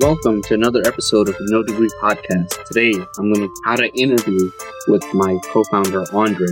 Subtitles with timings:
[0.00, 2.64] Welcome to another episode of the No Degree Podcast.
[2.66, 4.48] Today, I'm going to how to interview
[4.86, 6.46] with my co-founder Andre,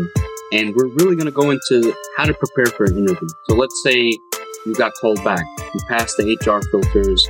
[0.51, 3.29] and we're really going to go into how to prepare for an interview.
[3.49, 4.19] So let's say
[4.67, 7.25] you got called back, you passed the HR filters,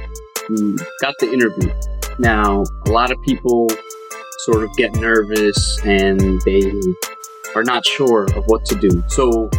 [0.48, 1.70] you got the interview.
[2.18, 3.68] Now, a lot of people
[4.46, 6.72] sort of get nervous and they
[7.54, 9.04] are not sure of what to do.
[9.08, 9.50] So,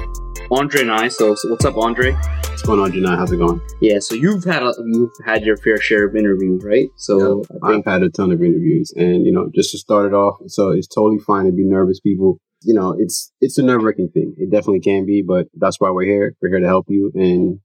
[0.51, 1.07] Andre and I.
[1.09, 2.13] So, so what's up, Andre?
[2.13, 3.17] What's going on, Jonaed?
[3.17, 3.61] How's it going?
[3.81, 6.87] Yeah, so you've had a, you've had your fair share of interviews, right?
[6.95, 10.07] So yeah, I I've had a ton of interviews, and you know, just to start
[10.07, 12.39] it off, so it's totally fine to be nervous, people.
[12.61, 14.35] You know, it's it's a nerve wracking thing.
[14.37, 16.35] It definitely can be, but that's why we're here.
[16.41, 17.59] We're here to help you, and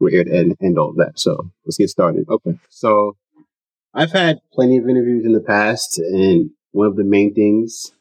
[0.00, 1.12] we're here to end, end all of that.
[1.18, 2.26] So let's get started.
[2.28, 2.58] Okay.
[2.68, 3.16] So
[3.94, 7.92] I've had plenty of interviews in the past, and one of the main things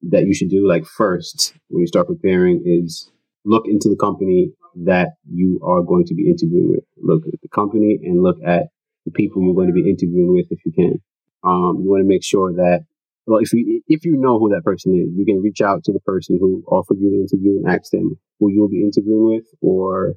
[0.00, 3.11] that you should do, like first, when you start preparing, is
[3.44, 4.52] look into the company
[4.84, 6.84] that you are going to be interviewing with.
[6.96, 8.68] Look at the company and look at
[9.04, 11.02] the people you're going to be interviewing with if you can.
[11.44, 12.84] Um, you want to make sure that,
[13.26, 15.92] well, if you, if you know who that person is, you can reach out to
[15.92, 19.46] the person who offered you the interview and ask them who you'll be interviewing with
[19.60, 20.14] or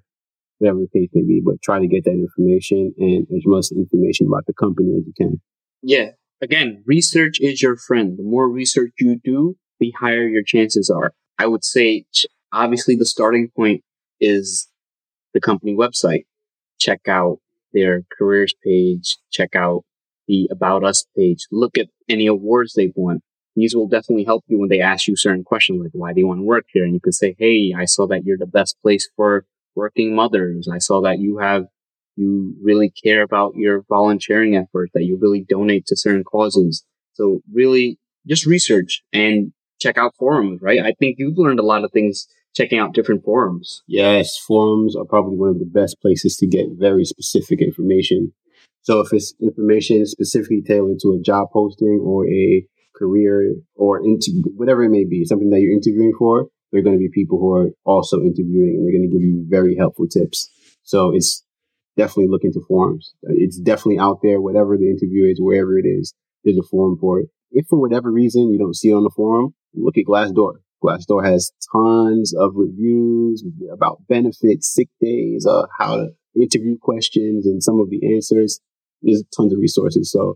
[0.59, 4.27] whatever the case may be, but try to get that information and as much information
[4.27, 5.41] about the company as you can.
[5.81, 6.11] Yeah.
[6.41, 8.17] Again, research is your friend.
[8.17, 11.13] The more research you do, the higher your chances are.
[11.37, 12.05] I would say,
[12.55, 13.83] obviously, the starting point
[14.19, 14.67] is
[15.33, 16.25] the company website.
[16.79, 17.39] Check out
[17.73, 19.83] their careers page, check out
[20.27, 23.19] the about us page, look at any awards they've won.
[23.55, 26.27] These will definitely help you when they ask you certain questions like, why do you
[26.27, 26.83] want to work here?
[26.83, 30.67] And you can say, Hey, I saw that you're the best place for working mothers.
[30.71, 31.65] I saw that you have,
[32.15, 36.83] you really care about your volunteering efforts, that you really donate to certain causes.
[37.13, 37.97] So really
[38.27, 40.79] just research and check out forums, right?
[40.79, 43.83] I think you've learned a lot of things checking out different forums.
[43.87, 48.33] Yes, forums are probably one of the best places to get very specific information.
[48.81, 52.65] So if it's information specifically tailored to a job posting or a
[52.95, 56.95] career or into whatever it may be, something that you're interviewing for, there are going
[56.95, 60.07] to be people who are also interviewing and they're going to give you very helpful
[60.07, 60.49] tips.
[60.83, 61.43] So it's
[61.97, 63.13] definitely look into forums.
[63.23, 66.13] It's definitely out there, whatever the interview is, wherever it is,
[66.43, 67.27] there's a forum for it.
[67.51, 70.59] If for whatever reason you don't see it on the forum, look at Glassdoor.
[70.85, 77.63] Glassdoor has tons of reviews about benefits, sick days, uh, how to interview questions and
[77.63, 78.59] some of the answers.
[79.01, 80.11] There's tons of resources.
[80.11, 80.35] So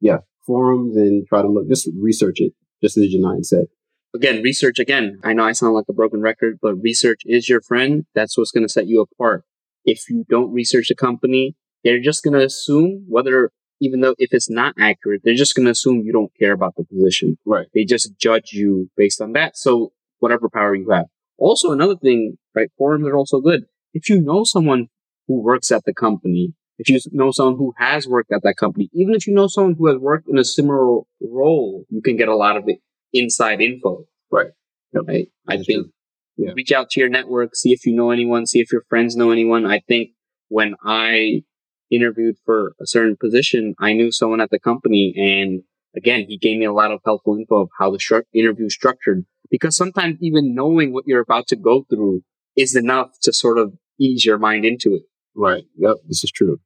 [0.00, 2.52] yeah, forums and try to look, just research it,
[2.82, 3.66] just as Jonaed said.
[4.14, 5.20] Again, research again.
[5.22, 8.06] I know I sound like a broken record, but research is your friend.
[8.14, 9.44] That's what's going to set you apart.
[9.84, 14.32] If you don't research a company, they're just going to assume whether even though if
[14.32, 17.38] it's not accurate, they're just going to assume you don't care about the position.
[17.44, 17.66] Right.
[17.74, 19.56] They just judge you based on that.
[19.56, 21.06] So whatever power you have.
[21.38, 22.70] Also, another thing, right?
[22.76, 23.64] Forums are also good.
[23.94, 24.88] If you know someone
[25.26, 28.90] who works at the company, if you know someone who has worked at that company,
[28.92, 32.28] even if you know someone who has worked in a similar role, you can get
[32.28, 32.76] a lot of the
[33.12, 34.04] inside info.
[34.30, 34.50] Right.
[34.92, 35.02] Yep.
[35.06, 35.28] Right.
[35.48, 35.88] I think
[36.36, 36.52] yeah.
[36.54, 39.30] reach out to your network, see if you know anyone, see if your friends know
[39.30, 39.66] anyone.
[39.66, 40.10] I think
[40.48, 41.42] when I
[41.90, 45.62] interviewed for a certain position, I knew someone at the company and
[45.96, 48.74] again, he gave me a lot of helpful info of how the stru- interview is
[48.74, 52.22] structured because sometimes even knowing what you're about to go through
[52.56, 55.02] is enough to sort of ease your mind into it.
[55.34, 55.64] Right.
[55.76, 55.96] Yep.
[56.08, 56.60] This is true.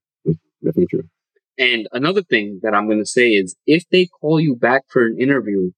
[0.63, 1.09] Definitely true.
[1.59, 5.05] And another thing that I'm going to say is if they call you back for
[5.07, 5.71] an interview,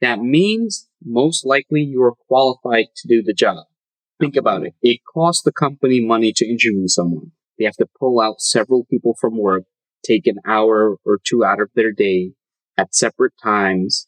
[0.00, 3.64] that means most likely you are qualified to do the job.
[4.20, 4.74] Think about it.
[4.82, 7.32] It costs the company money to interview someone.
[7.58, 9.64] They have to pull out several people from work,
[10.04, 12.32] take an hour or two out of their day
[12.76, 14.06] at separate times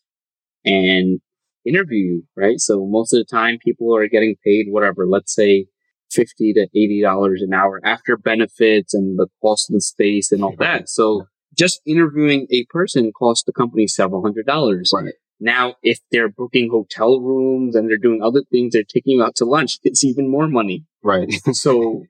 [0.64, 1.20] and
[1.66, 2.58] interview you, right?
[2.58, 5.66] So most of the time people are getting paid whatever, let's say
[6.10, 10.42] 50 to 80 dollars an hour after benefits and the cost of the space and
[10.42, 10.88] all that.
[10.88, 14.92] So just interviewing a person costs the company several hundred dollars.
[14.94, 15.14] Right.
[15.40, 19.34] Now, if they're booking hotel rooms and they're doing other things, they're taking you out
[19.36, 20.84] to lunch, it's even more money.
[21.04, 21.30] Right.
[21.52, 22.04] so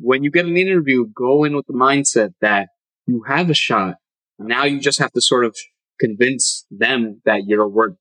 [0.00, 2.68] when you get an interview, go in with the mindset that
[3.06, 3.94] you have a shot.
[4.38, 5.56] Now you just have to sort of
[6.00, 7.96] convince them that you're worth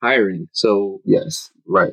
[0.00, 0.48] hiring.
[0.52, 1.92] So yes, right.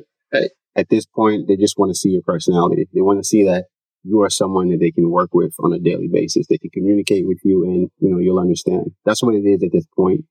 [0.76, 2.86] At this point, they just want to see your personality.
[2.92, 3.64] They want to see that
[4.04, 6.46] you are someone that they can work with on a daily basis.
[6.46, 8.92] They can communicate with you, and you know you'll understand.
[9.06, 10.26] That's what it is at this point.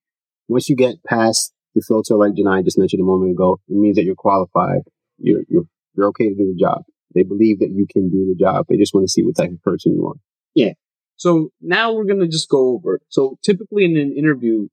[0.47, 3.95] Once you get past the filter, like Jonaed just mentioned a moment ago, it means
[3.95, 4.81] that you're qualified.
[5.17, 6.83] You're you're you're okay to do the job.
[7.15, 8.65] They believe that you can do the job.
[8.69, 10.19] They just want to see what type of person you are.
[10.53, 10.73] Yeah.
[11.15, 12.99] So now we're gonna just go over.
[13.09, 14.67] So typically in an interview,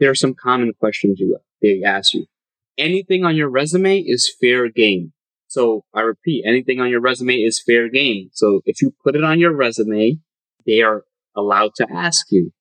[0.00, 2.26] there are some common questions you they ask you.
[2.76, 5.12] Anything on your resume is fair game.
[5.48, 8.28] So I repeat, anything on your resume is fair game.
[8.32, 10.18] So if you put it on your resume,
[10.66, 11.04] they are
[11.34, 12.52] allowed to ask you.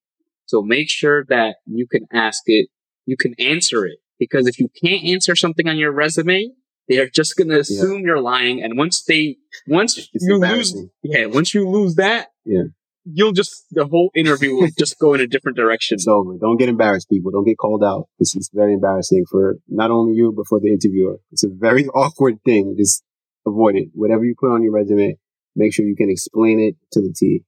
[0.46, 2.70] So make sure that you can ask it,
[3.06, 4.00] you can answer it.
[4.20, 6.50] Because if you can't answer something on your resume,
[6.88, 8.06] they're just going to assume yeah.
[8.06, 8.64] you're lying.
[8.64, 9.38] And once they,
[9.68, 12.64] once it's you lose, yeah, once you lose that, yeah,
[13.06, 15.96] you'll just, the whole interview will just go in a different direction.
[15.96, 16.38] It's over.
[16.38, 17.32] Don't get embarrassed, people.
[17.32, 18.08] Don't get called out.
[18.20, 21.20] This is very embarrassing for not only you, but for the interviewer.
[21.32, 22.76] It's a very awkward thing.
[22.78, 23.04] Just
[23.46, 23.90] avoid it.
[23.94, 25.18] Whatever you put on your resume,
[25.56, 27.44] make sure you can explain it to the T.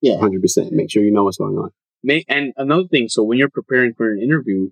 [0.00, 0.16] Yeah.
[0.16, 0.72] 100%.
[0.72, 1.70] Make sure you know what's going on.
[2.02, 4.70] May, and another thing, so when you're preparing for an interview,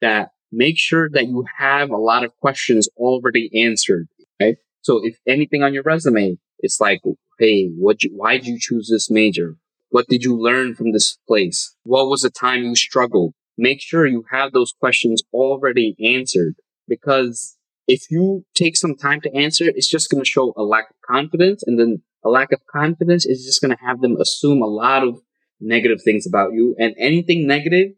[0.00, 4.08] that make sure that you have a lot of questions already answered,
[4.40, 4.56] right?
[4.82, 7.00] So if anything on your resume, it's like,
[7.38, 7.98] hey, what?
[8.12, 9.56] Why did you choose this major?
[9.90, 11.74] What did you learn from this place?
[11.82, 13.34] What was the time you struggled?
[13.58, 16.54] Make sure you have those questions already answered
[16.88, 17.56] because
[17.86, 20.96] if you take some time to answer, it's just going to show a lack of
[21.04, 21.64] confidence.
[21.66, 25.02] And then a lack of confidence is just going to have them assume a lot
[25.02, 25.20] of
[25.60, 26.76] negative things about you.
[26.78, 27.92] And anything negative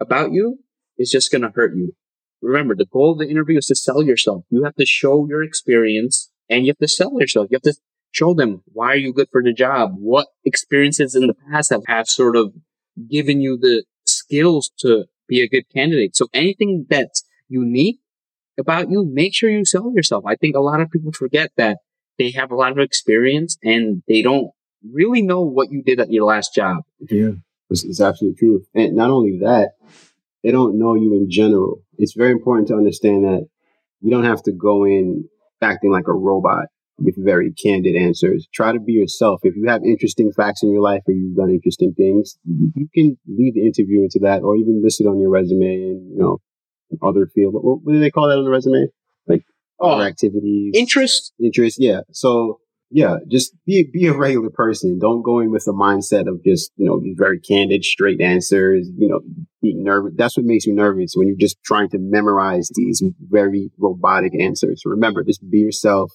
[0.00, 0.63] about you
[0.98, 1.94] is just going to hurt you.
[2.42, 4.44] Remember, the goal of the interview is to sell yourself.
[4.50, 7.48] You have to show your experience and you have to sell yourself.
[7.50, 7.74] You have to
[8.10, 9.92] show them why are you good for the job?
[9.96, 12.52] What experiences in the past have, have sort of
[13.10, 16.16] given you the skills to be a good candidate.
[16.16, 18.00] So anything that's unique
[18.58, 20.24] about you, make sure you sell yourself.
[20.26, 21.78] I think a lot of people forget that
[22.18, 24.50] they have a lot of experience and they don't
[24.92, 26.82] really know what you did at your last job.
[27.00, 27.32] Yeah,
[27.70, 28.64] it's, it's absolutely true.
[28.74, 29.70] And not only that,
[30.44, 31.82] they don't know you in general.
[31.98, 33.48] It's very important to understand that
[34.00, 35.24] you don't have to go in
[35.62, 36.66] acting like a robot
[36.98, 38.46] with very candid answers.
[38.54, 39.40] Try to be yourself.
[39.42, 42.78] If you have interesting facts in your life or you've done interesting things, mm-hmm.
[42.78, 46.10] you can lead the interview into that or even list it on your resume and,
[46.12, 46.40] you know,
[47.02, 47.54] other field.
[47.54, 48.86] What, what do they call that on the resume?
[49.26, 49.44] Like
[49.80, 50.74] oh, activities.
[50.76, 51.32] Interest.
[51.42, 51.78] Interest.
[51.80, 52.00] Yeah.
[52.12, 52.60] So
[52.94, 55.00] yeah, just be be a regular person.
[55.00, 58.88] Don't go in with a mindset of just you know very candid, straight answers.
[58.96, 59.20] You know,
[59.60, 60.12] being nervous.
[60.16, 64.82] That's what makes you nervous when you're just trying to memorize these very robotic answers.
[64.84, 66.12] Remember, just be yourself,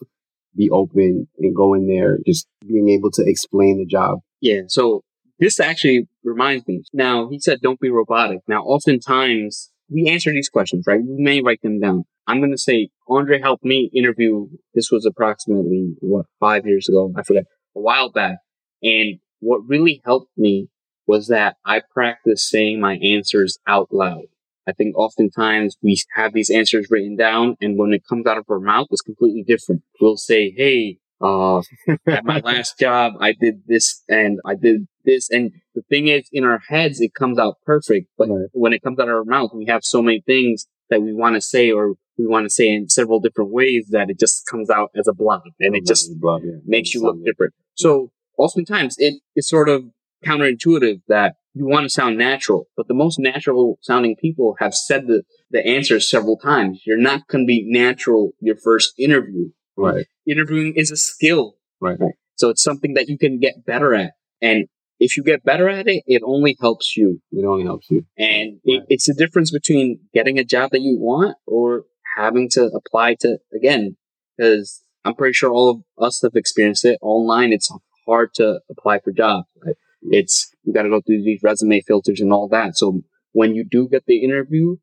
[0.56, 2.20] be open, and go in there.
[2.26, 4.20] Just being able to explain the job.
[4.40, 4.62] Yeah.
[4.68, 5.04] So
[5.38, 6.84] this actually reminds me.
[6.94, 11.02] Now he said, "Don't be robotic." Now, oftentimes we answer these questions, right?
[11.02, 12.06] We may write them down.
[12.28, 14.48] I'm going to say Andre helped me interview.
[14.74, 17.12] This was approximately what five years ago.
[17.18, 17.46] I forget
[17.76, 18.38] a while back.
[18.84, 20.68] And what really helped me
[21.08, 24.26] was that I practiced saying my answers out loud.
[24.68, 28.46] I think oftentimes we have these answers written down and when it comes out of
[28.48, 29.82] our mouth, it's completely different.
[30.00, 31.62] We'll say, Hey, uh,
[32.08, 35.30] at my last job, I did this and I did this.
[35.30, 38.08] And the thing is, in our heads, it comes out perfect.
[38.18, 38.48] But right.
[38.54, 41.36] when it comes out of our mouth, we have so many things that we want
[41.36, 44.70] to say or we want to say in several different ways that it just comes
[44.70, 46.58] out as a blob and it just blob, yeah.
[46.66, 47.54] makes you look different.
[47.76, 49.86] So oftentimes it is sort of
[50.26, 55.08] counterintuitive that you want to sound natural, but the most natural sounding people have said
[55.08, 56.82] the, the answers several times.
[56.86, 59.50] You're not going to be natural your first interview.
[59.80, 60.06] Right.
[60.28, 61.56] Interviewing is a skill.
[61.80, 61.98] Right.
[62.36, 64.14] So it's something that you can get better at.
[64.42, 64.68] And
[65.00, 67.22] if you get better at it, it only helps you.
[67.32, 68.06] It only helps you.
[68.18, 68.80] And right.
[68.82, 71.84] it, it's the difference between getting a job that you want or
[72.18, 73.96] having to apply to, again,
[74.38, 77.54] because I'm pretty sure all of us have experienced it online.
[77.54, 77.72] It's
[78.06, 79.76] hard to apply for jobs, right?
[80.04, 82.78] It's, you got to go through these resume filters and all that.
[82.78, 83.02] So
[83.32, 84.78] when you do get the interview,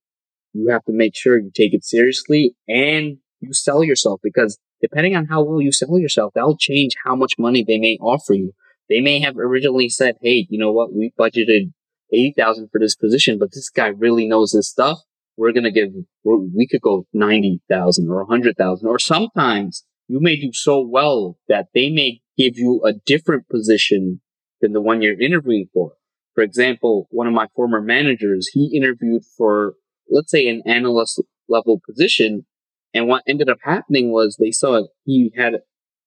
[0.53, 5.17] you have to make sure you take it seriously and you sell yourself because depending
[5.17, 8.53] on how well you sell yourself, that'll change how much money they may offer you.
[8.89, 10.95] They may have originally said, Hey, you know what?
[10.95, 11.73] We budgeted
[12.13, 14.99] 80,000 for this position, but this guy really knows his stuff.
[15.37, 15.91] We're going to give,
[16.25, 21.91] we could go 90,000 or 100,000 or sometimes you may do so well that they
[21.91, 24.21] may give you a different position
[24.61, 25.93] than the one you're interviewing for.
[26.35, 29.75] For example, one of my former managers, he interviewed for,
[30.09, 32.47] let's say an analyst level position.
[32.97, 35.57] And what ended up happening was they saw he had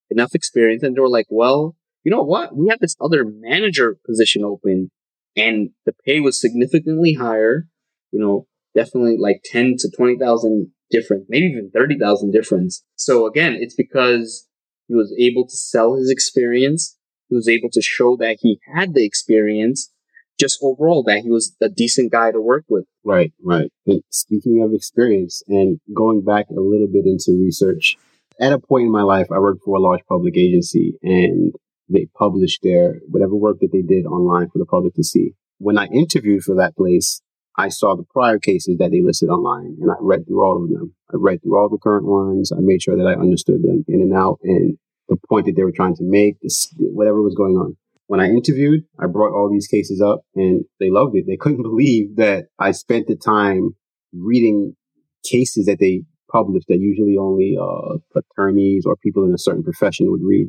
[0.10, 2.56] enough experience and they were like, well, you know what?
[2.56, 4.90] We have this other manager position open
[5.38, 7.68] and the pay was significantly higher,
[8.12, 12.84] you know, definitely like 10 to 20,000 difference, maybe even 30,000 difference.
[12.96, 14.48] So again, it's because
[14.88, 16.98] he was able to sell his experience.
[17.28, 19.92] He was able to show that he had the experience
[20.40, 22.86] just overall that he was a decent guy to work with.
[23.04, 23.72] Right, right.
[23.86, 27.98] And speaking of experience and going back a little bit into research,
[28.40, 31.54] at a point in my life, I worked for a large public agency and
[31.90, 35.34] they published their whatever work that they did online for the public to see.
[35.58, 37.22] When I interviewed for that place,
[37.58, 40.70] I saw the prior cases that they listed online and I read through all of
[40.70, 40.96] them.
[41.12, 42.54] I read through all the current ones.
[42.54, 44.78] I made sure that I understood them in and out and
[45.10, 46.38] the point that they were trying to make,
[46.78, 47.76] whatever was going on.
[48.10, 51.26] When I interviewed, I brought all these cases up and they loved it.
[51.28, 53.76] They couldn't believe that I spent the time
[54.12, 54.76] reading
[55.24, 56.02] cases that they
[56.32, 60.48] published that usually only uh, attorneys or people in a certain profession would read.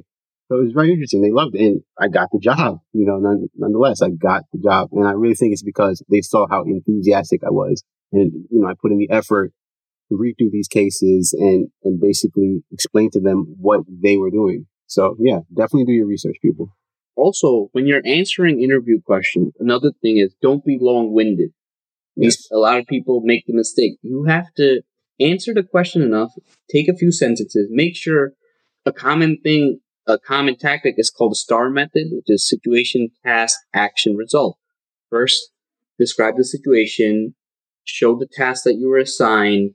[0.49, 1.21] So it was very interesting.
[1.21, 1.61] They loved it.
[1.61, 4.89] And I got the job, you know, none, nonetheless, I got the job.
[4.93, 7.85] And I really think it's because they saw how enthusiastic I was.
[8.11, 9.53] And, you know, I put in the effort
[10.09, 14.67] to read through these cases and, and basically explain to them what they were doing.
[14.87, 16.75] So yeah, definitely do your research, people.
[17.21, 21.51] Also, when you're answering interview questions, another thing is don't be long winded.
[22.17, 22.49] Yes.
[22.51, 23.99] A lot of people make the mistake.
[24.01, 24.81] You have to
[25.21, 26.33] answer the question enough,
[26.73, 28.33] take a few sentences, make sure
[28.87, 33.59] a common thing, a common tactic is called the STAR method, which is situation, task,
[33.75, 34.57] action, result.
[35.11, 35.51] First,
[35.99, 37.35] describe the situation,
[37.85, 39.73] show the task that you were assigned,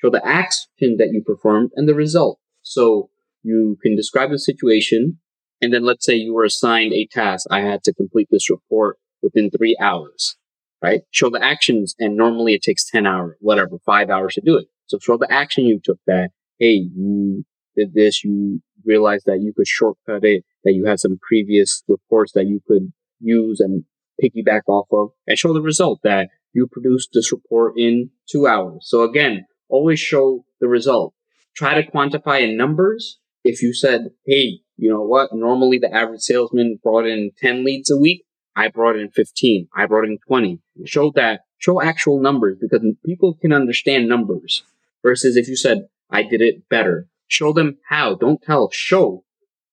[0.00, 2.38] show the action that you performed, and the result.
[2.62, 3.10] So
[3.42, 5.18] you can describe the situation,
[5.60, 7.46] and then let's say you were assigned a task.
[7.50, 10.36] I had to complete this report within three hours,
[10.82, 11.02] right?
[11.10, 14.66] Show the actions, and normally it takes 10 hours, whatever, five hours to do it.
[14.86, 17.44] So show the action you took that, hey, you
[17.76, 22.32] did this, you realized that you could shortcut it, that you had some previous reports
[22.32, 23.84] that you could use and
[24.22, 28.86] piggyback off of, and show the result that you produced this report in two hours.
[28.88, 31.14] So again, always show the result.
[31.54, 33.18] Try to quantify in numbers.
[33.44, 35.32] If you said, hey, you know what?
[35.32, 38.24] Normally the average salesman brought in 10 leads a week.
[38.54, 39.68] I brought in 15.
[39.76, 40.60] I brought in 20.
[40.84, 44.62] Show that, show actual numbers because people can understand numbers
[45.02, 47.08] versus if you said, I did it better.
[47.28, 48.14] Show them how.
[48.14, 48.70] Don't tell.
[48.72, 49.24] Show.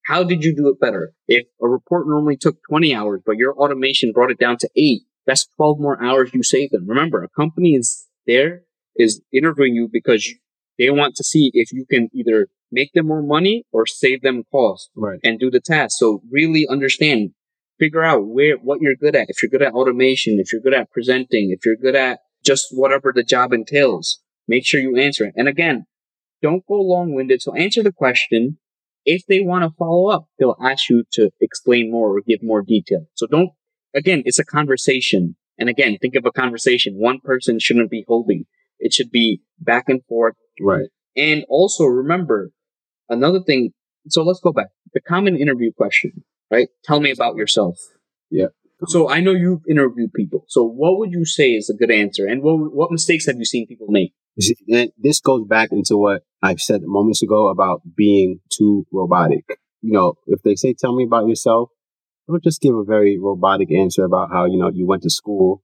[0.06, 1.14] How did you do it better?
[1.28, 5.04] If a report normally took 20 hours, but your automation brought it down to eight,
[5.26, 6.88] that's 12 more hours you save them.
[6.88, 8.64] Remember, a company is there,
[8.98, 10.34] is interviewing you because
[10.78, 14.44] they want to see if you can either make them more money or save them
[14.52, 15.20] cost right.
[15.24, 15.98] and do the task.
[16.00, 17.32] So really understand,
[17.80, 19.28] figure out where, what you're good at.
[19.30, 22.68] If you're good at automation, if you're good at presenting, if you're good at just
[22.72, 25.34] whatever the job entails, make sure you answer it.
[25.38, 25.86] And again,
[26.42, 27.42] don't go long winded.
[27.42, 28.58] So answer the question.
[29.06, 32.62] If they want to follow up, they'll ask you to explain more or give more
[32.62, 33.06] detail.
[33.14, 33.50] So don't,
[33.94, 35.36] again, it's a conversation.
[35.58, 36.96] And again, think of a conversation.
[36.96, 38.46] One person shouldn't be holding.
[38.80, 40.36] It should be back and forth.
[40.60, 40.88] Right.
[41.16, 42.52] And also remember
[43.10, 43.72] another thing.
[44.10, 44.68] So let's go back.
[44.94, 46.70] The common interview question, right?
[46.84, 47.80] Tell me about yourself.
[48.30, 48.48] Yeah.
[48.86, 50.44] So I know you've interviewed people.
[50.48, 52.28] So what would you say is a good answer?
[52.28, 54.14] And what, what mistakes have you seen people make?
[54.68, 59.46] And this goes back into what I've said moments ago about being too robotic.
[59.82, 61.70] You know, if they say, tell me about yourself,
[62.28, 65.62] don't just give a very robotic answer about how, you know, you went to school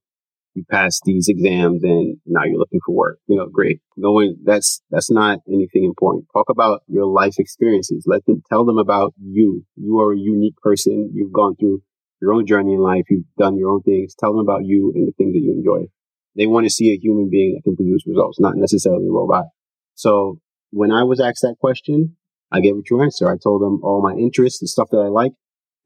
[0.54, 3.18] you passed these exams and now you're looking for work.
[3.26, 3.80] You know, great.
[3.96, 6.26] Knowing that's that's not anything important.
[6.32, 8.04] Talk about your life experiences.
[8.06, 9.64] Let them tell them about you.
[9.76, 11.10] You are a unique person.
[11.14, 11.82] You've gone through
[12.20, 13.04] your own journey in life.
[13.08, 14.14] You've done your own things.
[14.18, 15.88] Tell them about you and the things that you enjoy.
[16.36, 19.46] They want to see a human being that can produce results, not necessarily a robot.
[19.94, 20.38] So
[20.70, 22.16] when I was asked that question,
[22.52, 23.28] I gave a true answer.
[23.28, 25.32] I told them all my interests, the stuff that I like.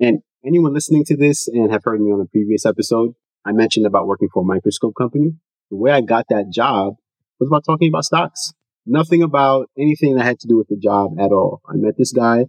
[0.01, 3.87] And anyone listening to this and have heard me on a previous episode, I mentioned
[3.87, 5.33] about working for a microscope company.
[5.71, 6.95] The way I got that job
[7.39, 8.53] was about talking about stocks.
[8.87, 11.61] Nothing about anything that had to do with the job at all.
[11.69, 12.47] I met this guy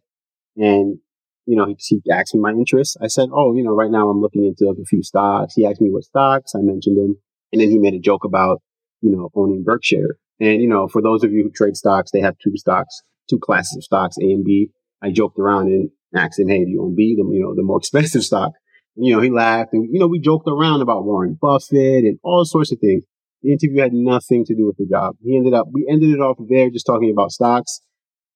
[0.57, 0.99] and,
[1.45, 2.97] you know, he, he asked me my interests.
[3.01, 5.53] I said, Oh, you know, right now I'm looking into a few stocks.
[5.53, 6.53] He asked me what stocks.
[6.55, 7.17] I mentioned them.
[7.51, 8.61] And then he made a joke about,
[9.01, 10.17] you know, owning Berkshire.
[10.39, 13.39] And, you know, for those of you who trade stocks, they have two stocks, two
[13.39, 14.71] classes of stocks, A and B.
[15.01, 17.15] I joked around and asked him, Hey, do you own B?
[17.17, 18.51] The, you know, the more expensive stock
[18.95, 22.45] you know, he laughed and, you know, we joked around about Warren Buffett and all
[22.45, 23.03] sorts of things.
[23.41, 25.15] The interview had nothing to do with the job.
[25.23, 27.81] He ended up, we ended it off there just talking about stocks.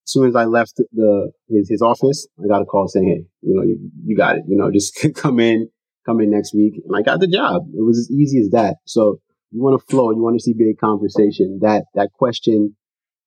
[0.05, 3.25] As soon as I left the, his, his office, I got a call saying, Hey,
[3.41, 5.69] you know, you, you got it, you know, just come in,
[6.05, 6.73] come in next week.
[6.85, 7.63] And I got the job.
[7.73, 8.77] It was as easy as that.
[8.85, 9.19] So
[9.51, 11.59] you want to flow, you want to see big conversation.
[11.61, 12.75] That, that question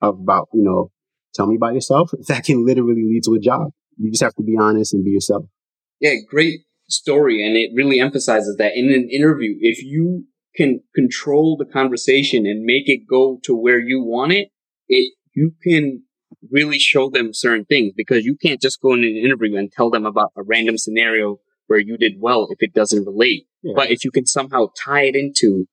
[0.00, 0.90] about, you know,
[1.34, 3.70] tell me about yourself, that can literally lead to a job.
[3.96, 5.44] You just have to be honest and be yourself.
[6.00, 6.60] Yeah, great
[6.92, 12.46] story and it really emphasizes that in an interview if you can control the conversation
[12.46, 14.48] and make it go to where you want it
[14.88, 16.02] it you can
[16.50, 19.90] really show them certain things because you can't just go in an interview and tell
[19.90, 23.46] them about a random scenario where you did well if it doesn't relate.
[23.62, 23.74] Yeah.
[23.76, 25.66] but if you can somehow tie it into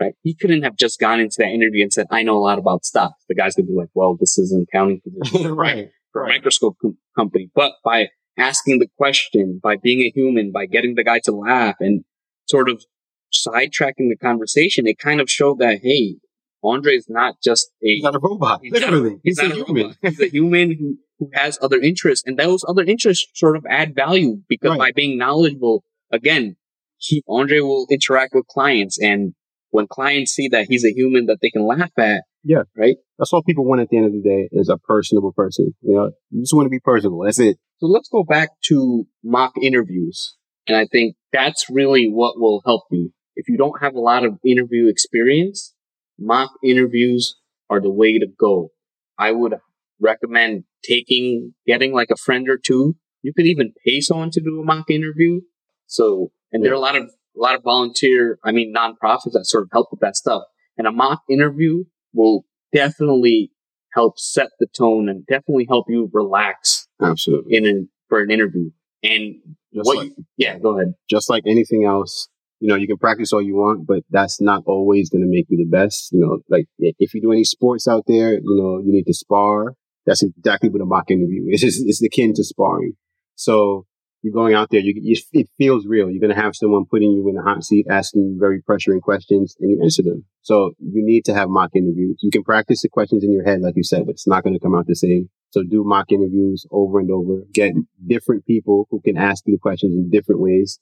[0.00, 2.58] right he couldn't have just gone into that interview and said i know a lot
[2.58, 3.24] about stocks.
[3.28, 5.54] The guy's gonna be like well this is an accounting position.
[5.56, 7.50] Right for a microscope com- company.
[7.54, 8.08] But by
[8.38, 12.04] asking the question, by being a human, by getting the guy to laugh and
[12.48, 12.84] sort of
[13.32, 16.16] sidetracking the conversation, it kind of showed that, hey,
[16.64, 18.60] Andre is not just a He's not a robot.
[18.62, 19.82] He's Literally, he's he's, a a human.
[19.84, 19.96] robot.
[20.02, 23.94] He's a human who, who has other interests, and those other interests sort of add
[23.94, 24.78] value because Right.
[24.78, 26.56] by being knowledgeable, again,
[26.98, 29.34] he Andre will interact with clients, and
[29.70, 32.62] when clients see that he's a human that they can laugh at, Yeah.
[32.76, 32.96] right.
[33.18, 35.74] That's all people want at the end of the day is a personable person.
[35.82, 37.22] You know, you just want to be personable.
[37.24, 37.58] That's it.
[37.78, 42.84] So let's go back to mock interviews, and I think that's really what will help
[42.90, 45.74] you if you don't have a lot of interview experience.
[46.18, 47.36] Mock interviews
[47.70, 48.70] are the way to go.
[49.18, 49.54] I would
[50.00, 52.96] recommend taking, getting like a friend or two.
[53.22, 55.40] You could even pay someone to do a mock interview.
[55.86, 59.44] So, and there are a lot of, a lot of volunteer, I mean, nonprofits that
[59.46, 60.42] sort of help with that stuff.
[60.76, 63.52] And a mock interview will definitely
[63.92, 67.56] help set the tone and definitely help you relax Absolutely.
[67.56, 68.70] in an, for an interview.
[69.02, 69.36] And
[69.74, 70.94] Just what, like, you, yeah, go ahead.
[71.10, 72.28] just like anything else,
[72.60, 75.46] you know, you can practice all you want, but that's not always going to make
[75.48, 76.10] you the best.
[76.12, 79.14] You know, like if you do any sports out there, you know, you need to
[79.14, 79.74] spar.
[80.06, 81.62] That's exactly what a mock interview is.
[81.62, 82.94] It's, it's akin to sparring.
[83.34, 83.86] So
[84.22, 86.10] you're going out there, you, you, it feels real.
[86.10, 89.56] You're going to have someone putting you in a hot seat, asking very pressuring questions,
[89.60, 90.24] and you answer them.
[90.42, 92.18] So you need to have mock interviews.
[92.22, 94.54] You can practice the questions in your head, like you said, but it's not going
[94.54, 95.28] to come out the same.
[95.50, 97.42] So do mock interviews over and over.
[97.52, 97.74] Get
[98.06, 100.78] different people who can ask you the questions in different ways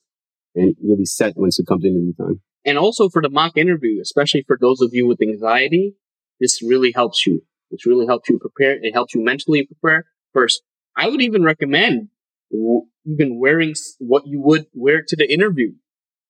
[0.55, 2.41] and you'll be set once it comes interview time.
[2.65, 5.95] And also for the mock interview, especially for those of you with anxiety,
[6.41, 7.43] this really helps you.
[7.71, 8.79] This really helps you prepare.
[8.83, 10.07] It helps you mentally prepare.
[10.33, 10.63] First,
[10.97, 12.09] I would even recommend
[12.51, 15.73] w- even wearing what you would wear to the interview.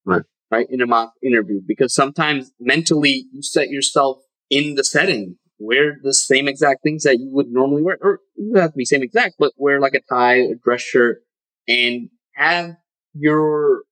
[0.05, 0.23] Right.
[0.51, 0.67] Right.
[0.69, 4.19] In a mock interview, because sometimes mentally you set yourself
[4.51, 5.37] in the setting.
[5.59, 8.87] Wear the same exact things that you would normally wear, or doesn't have to be
[8.87, 11.19] same exact, but wear like a tie, a dress shirt,
[11.69, 12.77] and have
[13.15, 13.83] your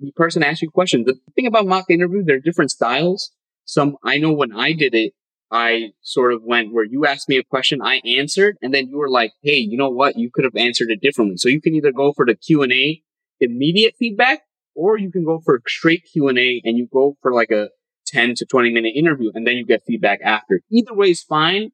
[0.00, 1.06] the person ask you questions.
[1.06, 3.30] The thing about mock interview, there are different styles.
[3.64, 5.12] Some I know when I did it,
[5.52, 8.96] I sort of went where you asked me a question, I answered, and then you
[8.96, 10.16] were like, "Hey, you know what?
[10.16, 12.72] You could have answered it differently." So you can either go for the Q and
[12.72, 13.02] A,
[13.38, 14.40] immediate feedback,
[14.74, 17.68] or you can go for straight Q and A, and you go for like a
[18.06, 20.62] ten to twenty minute interview, and then you get feedback after.
[20.70, 21.70] Either way is fine.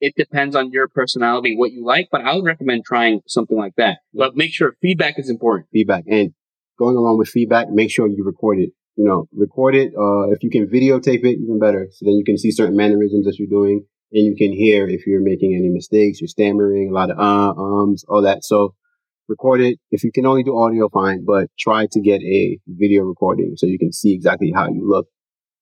[0.00, 3.74] It depends on your personality, what you like, but I would recommend trying something like
[3.76, 3.98] that.
[4.12, 5.68] But make sure feedback is important.
[5.72, 6.32] Feedback and
[6.78, 8.70] going along with feedback, make sure you record it.
[8.96, 9.92] You know, record it.
[9.96, 11.88] Uh, if you can videotape it, even better.
[11.92, 15.06] So then you can see certain mannerisms that you're doing and you can hear if
[15.06, 18.44] you're making any mistakes, you're stammering, a lot of uh, ums, all that.
[18.44, 18.74] So
[19.28, 19.78] record it.
[19.90, 23.66] If you can only do audio, fine, but try to get a video recording so
[23.66, 25.06] you can see exactly how you look,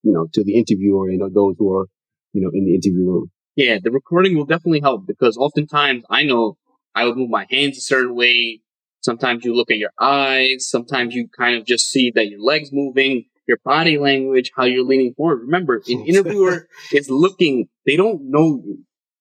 [0.03, 1.87] you know, to the interviewer and you know, those who are,
[2.33, 3.31] you know, in the interview room.
[3.57, 6.59] Yeah, the recording will definitely help because oftentimes I know
[6.94, 8.61] I would move my hands a certain way.
[9.05, 10.67] Sometimes you look at your eyes.
[10.71, 14.83] Sometimes you kind of just see that your legs moving, your body language, how you're
[14.83, 15.43] leaning forward.
[15.43, 18.79] Remember, an interviewer is looking, they don't know you,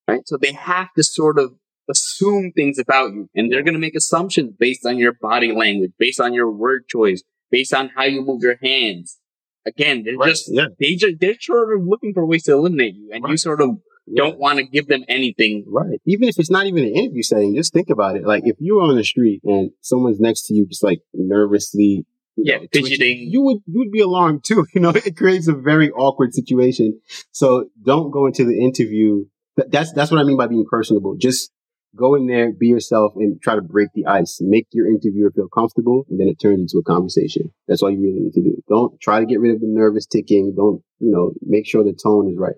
[0.07, 0.21] right?
[0.25, 1.55] So they have to sort of
[1.89, 5.91] assume things about you and they're going to make assumptions based on your body language,
[5.99, 9.19] based on your word choice, based on how you move your hands.
[9.65, 10.67] Again, they're Right, just, yeah.
[10.79, 13.71] they just, they're sort of looking for ways to eliminate you and you sort of
[14.07, 14.23] Yeah.
[14.25, 15.65] don't want to give them anything.
[15.67, 15.99] Right.
[16.05, 18.25] Even if it's not even an interview setting, just think about it.
[18.25, 22.57] Like if you're on the street and someone's next to you, just like nervously, Yeah,
[22.57, 23.27] know, twitching, fidgeting.
[23.31, 24.65] you would you would be alarmed too.
[24.73, 26.99] You know, it creates a very awkward situation.
[27.31, 29.25] So don't go into the interview.
[29.55, 31.15] That's that's what I mean by being personable.
[31.15, 31.51] Just
[31.95, 34.39] go in there, be yourself, and try to break the ice.
[34.41, 37.51] Make your interviewer feel comfortable, and then it turns into a conversation.
[37.67, 38.61] That's all you really need to do.
[38.67, 40.53] Don't try to get rid of the nervous ticking.
[40.57, 41.33] Don't you know?
[41.45, 42.55] Make sure the tone is right.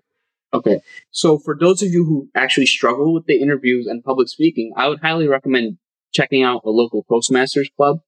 [0.55, 0.79] Okay.
[1.11, 4.87] So for those of you who actually struggle with the interviews and public speaking, I
[4.87, 5.77] would highly recommend
[6.13, 7.99] checking out a local Toastmasters club.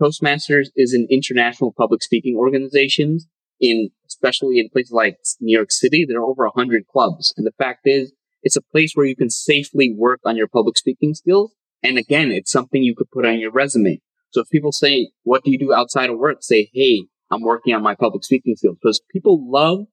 [0.00, 3.18] Toastmasters is an international public speaking organization
[3.60, 6.04] in, especially in places like New York City.
[6.06, 7.34] There are over a hundred clubs.
[7.36, 10.76] And the fact is, it's a place where you can safely work on your public
[10.76, 11.52] speaking skills.
[11.82, 14.00] And again, it's something you could put on your resume.
[14.30, 16.38] So if people say, what do you do outside of work?
[16.42, 19.86] Say, hey, I'm working on my public speaking skills because people love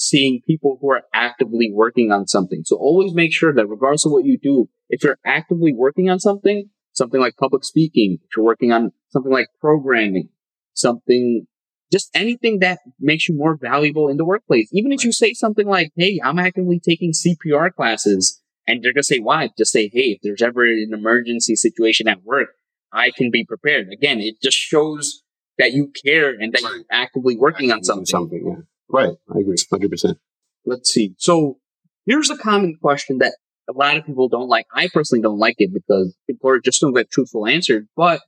[0.00, 2.62] seeing people who are actively working on something.
[2.64, 6.18] So always make sure that regardless of what you do, if you're actively working on
[6.18, 10.30] something, something like public speaking, if you're working on something like programming,
[10.72, 11.46] something,
[11.92, 14.70] just anything that makes you more valuable in the workplace.
[14.72, 19.02] Even if you say something like, Hey, I'm actively taking CPR classes and they're going
[19.02, 19.50] to say, why?
[19.58, 22.48] Just say, Hey, if there's ever an emergency situation at work,
[22.90, 23.88] I can be prepared.
[23.92, 25.22] Again, it just shows
[25.58, 28.06] that you care and that you're actively working on something.
[28.06, 28.44] Something.
[28.46, 28.62] Yeah.
[28.92, 29.14] Right.
[29.34, 29.56] I agree.
[29.70, 30.18] Hundred percent.
[30.66, 31.14] let's see.
[31.18, 31.58] So
[32.06, 33.34] here's a common question that
[33.68, 34.66] a lot of people don't like.
[34.74, 38.20] I personally don't like it because people just don't get truthful answers, but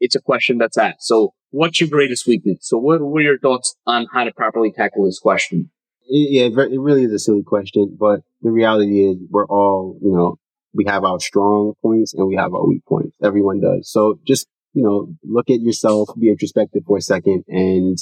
[0.00, 1.02] it's a question that's asked.
[1.02, 2.58] So what's your greatest weakness?
[2.62, 5.70] So what, are your thoughts on how to properly tackle this question?
[6.08, 10.36] yeah, it really is a silly question, but the reality is we're all, you know,
[10.72, 13.16] we have our strong points and we have our weak points.
[13.22, 13.90] Everyone does.
[13.90, 17.96] So just, you know, look at yourself, be introspective for a second and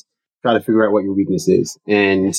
[0.44, 2.34] try to figure out what your weakness is and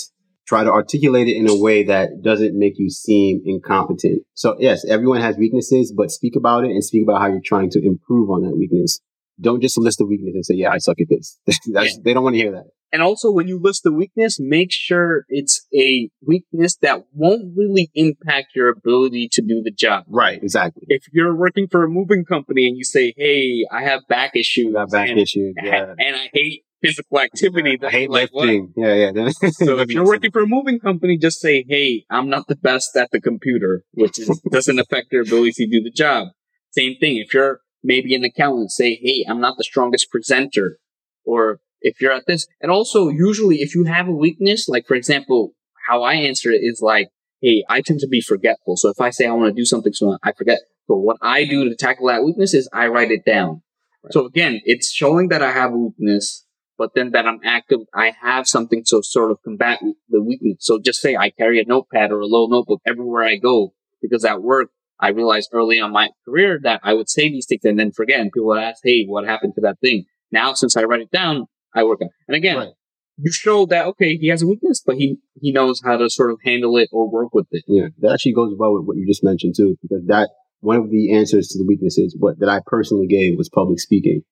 [0.47, 4.21] try to articulate it in a way that doesn't make you seem incompetent.
[4.35, 7.71] So yes, everyone has weaknesses, but speak about it and speak about how you're trying
[7.71, 9.01] to improve on that weakness.
[9.41, 11.39] Don't just list the weakness and say, yeah, I suck at this.
[11.65, 11.83] yeah.
[12.03, 12.65] They don't want to hear that.
[12.93, 17.89] And also, when you list the weakness, make sure it's a weakness that won't really
[17.93, 20.05] impact your ability to do the job.
[20.07, 20.83] Right, exactly.
[20.87, 24.73] If you're working for a moving company and you say, "Hey, I have back issues,"
[24.73, 25.93] I have back and, issues, yeah.
[25.97, 27.77] and I hate physical activity.
[27.83, 28.71] I hate like, lifting.
[28.73, 28.87] What?
[28.87, 29.29] Yeah, yeah.
[29.51, 32.95] so if you're working for a moving company, just say, "Hey, I'm not the best
[32.95, 36.29] at the computer," which is, doesn't affect your ability to do the job.
[36.71, 37.17] Same thing.
[37.17, 40.79] If you're maybe an accountant, say, "Hey, I'm not the strongest presenter,"
[41.25, 42.47] or if you're at this.
[42.61, 45.53] And also, usually, if you have a weakness, like for example,
[45.87, 47.09] how I answer it is like,
[47.41, 48.77] hey, I tend to be forgetful.
[48.77, 50.59] So if I say I want to do something, so I forget.
[50.87, 53.61] So what I do to tackle that weakness is I write it down.
[54.03, 54.13] Right.
[54.13, 56.44] So again, it's showing that I have a weakness,
[56.77, 60.57] but then that I'm active, I have something to sort of combat the weakness.
[60.59, 64.25] So just say I carry a notepad or a little notebook everywhere I go because
[64.25, 67.77] at work, I realized early on my career that I would say these things and
[67.77, 68.19] then forget.
[68.19, 70.05] And people would ask, Hey, what happened to that thing?
[70.31, 72.09] Now, since I write it down, I work on.
[72.27, 72.69] And again, right.
[73.17, 76.31] you show that okay, he has a weakness, but he he knows how to sort
[76.31, 77.63] of handle it or work with it.
[77.67, 80.29] Yeah, that actually goes well with what you just mentioned too, because that
[80.61, 84.23] one of the answers to the weaknesses, what that I personally gave was public speaking.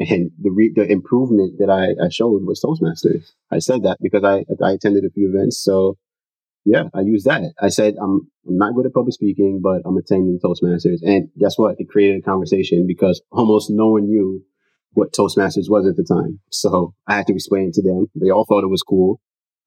[0.00, 3.32] And the re- the improvement that I, I showed was Toastmasters.
[3.50, 5.98] I said that because I I attended a few events, so
[6.64, 7.42] yeah, I used that.
[7.60, 11.58] I said I'm I'm not good at public speaking, but I'm attending Toastmasters, and guess
[11.58, 11.76] what?
[11.78, 14.44] It created a conversation because almost no one knew
[14.92, 16.40] what Toastmasters was at the time.
[16.50, 18.06] So I had to explain it to them.
[18.14, 19.20] They all thought it was cool.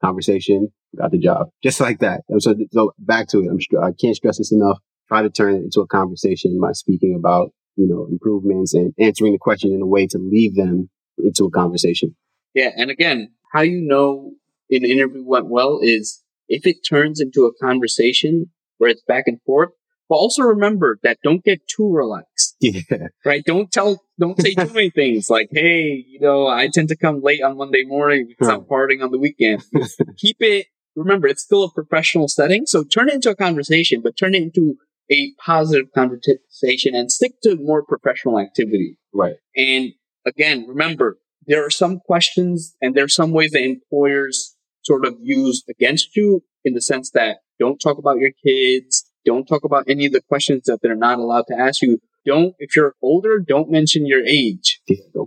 [0.03, 1.49] Conversation, got the job.
[1.63, 2.21] Just like that.
[2.39, 3.47] So, so back to it.
[3.49, 4.79] I'm, I can't stress this enough.
[5.07, 9.33] Try to turn it into a conversation by speaking about, you know, improvements and answering
[9.33, 12.15] the question in a way to lead them into a conversation.
[12.53, 12.71] Yeah.
[12.75, 14.33] And again, how you know
[14.69, 19.41] an interview went well is if it turns into a conversation where it's back and
[19.45, 19.69] forth,
[20.09, 22.57] but also remember that don't get too relaxed.
[22.63, 23.07] Yeah.
[23.25, 23.43] Right?
[23.43, 27.21] Don't tell, don't say too many things like, hey, you know, I tend to come
[27.23, 29.63] late on Monday morning because I'm partying on the weekend.
[30.17, 32.67] Keep it, remember, it's still a professional setting.
[32.67, 34.75] So turn it into a conversation, but turn it into
[35.11, 38.97] a positive conversation and stick to more professional activity.
[39.13, 39.35] Right.
[39.55, 39.91] And
[40.25, 45.15] again, remember, there are some questions and there are some ways that employers sort of
[45.21, 49.85] use against you in the sense that don't talk about your kids, don't talk about
[49.87, 51.99] any of the questions that they're not allowed to ask you.
[52.25, 54.79] Don't, if you're older, don't mention your age,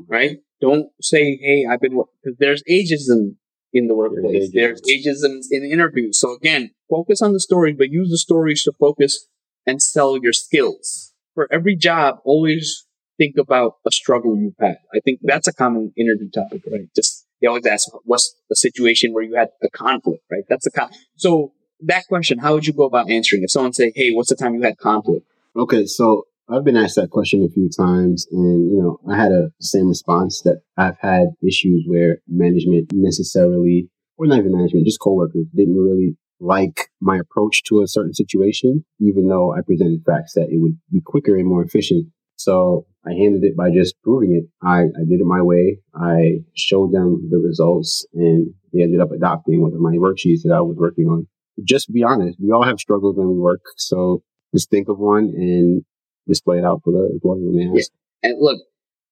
[0.08, 0.38] right?
[0.60, 3.36] Don't say, hey, I've been, because there's ageism
[3.72, 4.50] in the workplace.
[4.52, 6.20] There's ageism in interviews.
[6.20, 9.26] So again, focus on the story, but use the stories to focus
[9.66, 11.12] and sell your skills.
[11.34, 12.86] For every job, always
[13.18, 14.76] think about a struggle you've had.
[14.94, 16.88] I think that's a common interview topic, right?
[16.94, 20.44] Just, they always ask, what's the situation where you had a conflict, right?
[20.48, 20.90] That's a con.
[21.16, 23.42] So that question, how would you go about answering?
[23.42, 26.96] If someone say, "Hey, what's the time you had conflict?" Okay, so I've been asked
[26.96, 30.98] that question a few times, and you know, I had a same response that I've
[31.00, 37.18] had issues where management necessarily, or not even management, just coworkers didn't really like my
[37.18, 41.36] approach to a certain situation, even though I presented facts that it would be quicker
[41.36, 42.06] and more efficient.
[42.36, 44.66] So I handled it by just proving it.
[44.66, 45.78] I, I did it my way.
[45.94, 50.52] I showed them the results and they ended up adopting one of my worksheets that
[50.52, 51.28] I was working on
[51.62, 52.38] just be honest.
[52.40, 53.62] We all have struggles when we work.
[53.76, 55.84] So just think of one and
[56.26, 57.90] display it out for the employee when they ask.
[58.22, 58.30] Yeah.
[58.30, 58.60] And look,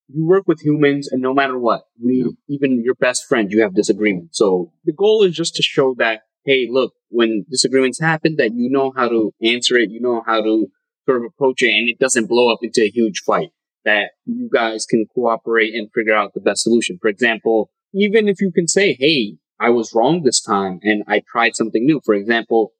[0.08, 2.30] you work with humans and no matter what, we, yeah.
[2.48, 4.38] even your best friend, you have disagreements.
[4.38, 8.70] So the goal is just to show that, hey, look, when disagreements happen, that you
[8.70, 10.66] know how to answer it, you know how to
[11.07, 13.51] sort of approach it, and it doesn't blow up into a huge fight.
[13.85, 16.98] That you guys can cooperate and figure out the best solution.
[17.03, 21.22] For example, even if you can say, hey, I was wrong this time and I
[21.31, 22.01] tried something new.
[22.05, 22.72] For example,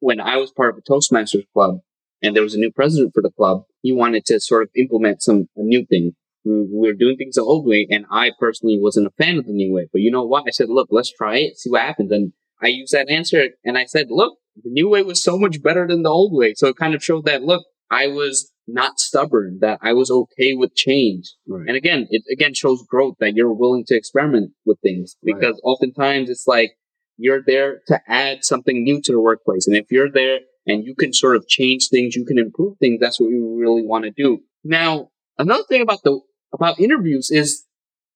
[0.00, 1.80] when I was part of a Toastmasters club
[2.22, 5.22] and there was a new president for the club, he wanted to sort of implement
[5.22, 6.12] some a new thing.
[6.44, 9.52] We were doing things the old way, and I personally wasn't a fan of the
[9.52, 9.88] new way.
[9.92, 10.44] But you know what?
[10.46, 12.12] I said, look, let's try it, see what happens.
[12.12, 15.62] And I used that answer, and I said, look, the new way was so much
[15.62, 16.54] better than the old way.
[16.54, 20.54] So it kind of showed that, look, I was not stubborn, that I was okay
[20.54, 21.32] with change.
[21.46, 21.68] Right.
[21.68, 25.70] And again, it again shows growth that you're willing to experiment with things because right.
[25.70, 26.72] oftentimes it's like
[27.16, 29.66] you're there to add something new to the workplace.
[29.66, 32.98] And if you're there and you can sort of change things, you can improve things,
[33.00, 34.40] that's what you really want to do.
[34.64, 36.20] Now, another thing about the,
[36.52, 37.64] about interviews is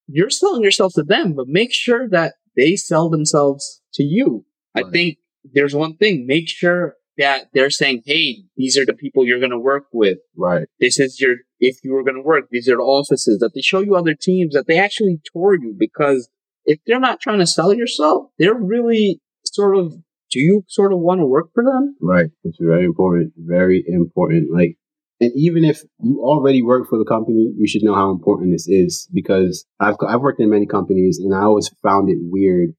[0.08, 4.44] you're selling yourself to them, but make sure that they sell themselves to you.
[4.74, 4.84] Right.
[4.84, 5.18] I think
[5.54, 9.50] there's one thing, make sure that they're saying, hey, these are the people you're going
[9.50, 10.18] to work with.
[10.36, 10.66] Right.
[10.78, 13.62] This is your, if you were going to work, these are the offices, that they
[13.62, 16.28] show you other teams, that they actually tour you because
[16.64, 19.94] if they're not trying to sell yourself, they're really sort of,
[20.30, 21.96] do you sort of want to work for them?
[22.00, 22.30] Right.
[22.44, 23.32] It's very important.
[23.36, 24.52] Very important.
[24.52, 24.76] Like,
[25.20, 28.66] and even if you already work for the company, you should know how important this
[28.66, 32.70] is because I've, I've worked in many companies and I always found it weird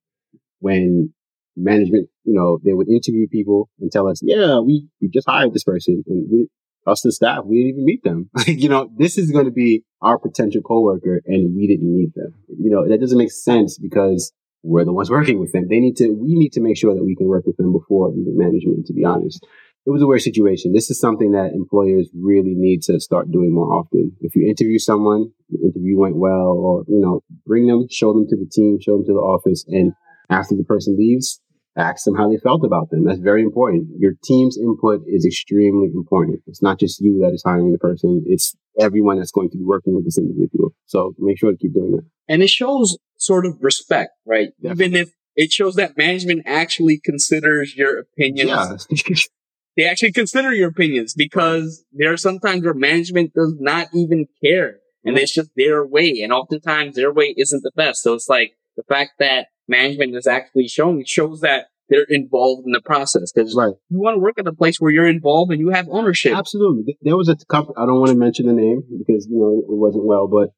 [0.60, 1.13] when
[1.56, 5.54] management, you know, they would interview people and tell us, yeah, we, we just hired
[5.54, 6.47] this person and we,
[6.88, 8.30] us the staff, we didn't even meet them.
[8.36, 12.15] Like, you know, this is going to be our potential coworker and we didn't meet
[12.15, 12.34] them.
[12.47, 15.67] You know, that doesn't make sense because we're the ones working with them.
[15.69, 18.12] They need to, we need to make sure that we can work with them before
[18.15, 19.45] management, to be honest.
[19.85, 20.73] It was a weird situation.
[20.73, 24.15] This is something that employers really need to start doing more often.
[24.21, 28.27] If you interview someone, the interview went well, or, you know, bring them, show them
[28.27, 29.93] to the team, show them to the office, and
[30.29, 31.41] after the person leaves,
[31.75, 33.05] ask them how they felt about them.
[33.05, 33.87] That's very important.
[33.97, 36.41] Your team's input is extremely important.
[36.45, 38.23] It's not just you that is hiring the person.
[38.27, 40.73] It's everyone that's going to be working with this individual.
[40.85, 42.05] So make sure to keep doing that.
[42.27, 44.49] And it shows sort of respect, right?
[44.61, 44.85] Definitely.
[44.85, 48.87] Even if it shows that management actually considers your opinions.
[48.89, 49.15] Yeah.
[49.77, 54.81] they actually consider your opinions because there are sometimes where management does not even care
[55.03, 56.21] and it's just their way.
[56.23, 58.03] And oftentimes their way isn't the best.
[58.03, 62.71] So it's like the fact that management is actually showing shows that they're involved in
[62.71, 63.31] the process.
[63.31, 63.73] Because right.
[63.89, 66.36] you want to work at a place where you're involved and you have ownership.
[66.36, 66.97] Absolutely.
[67.01, 69.77] There was a company, I don't want to mention the name because, you know, it
[69.77, 70.49] wasn't well, but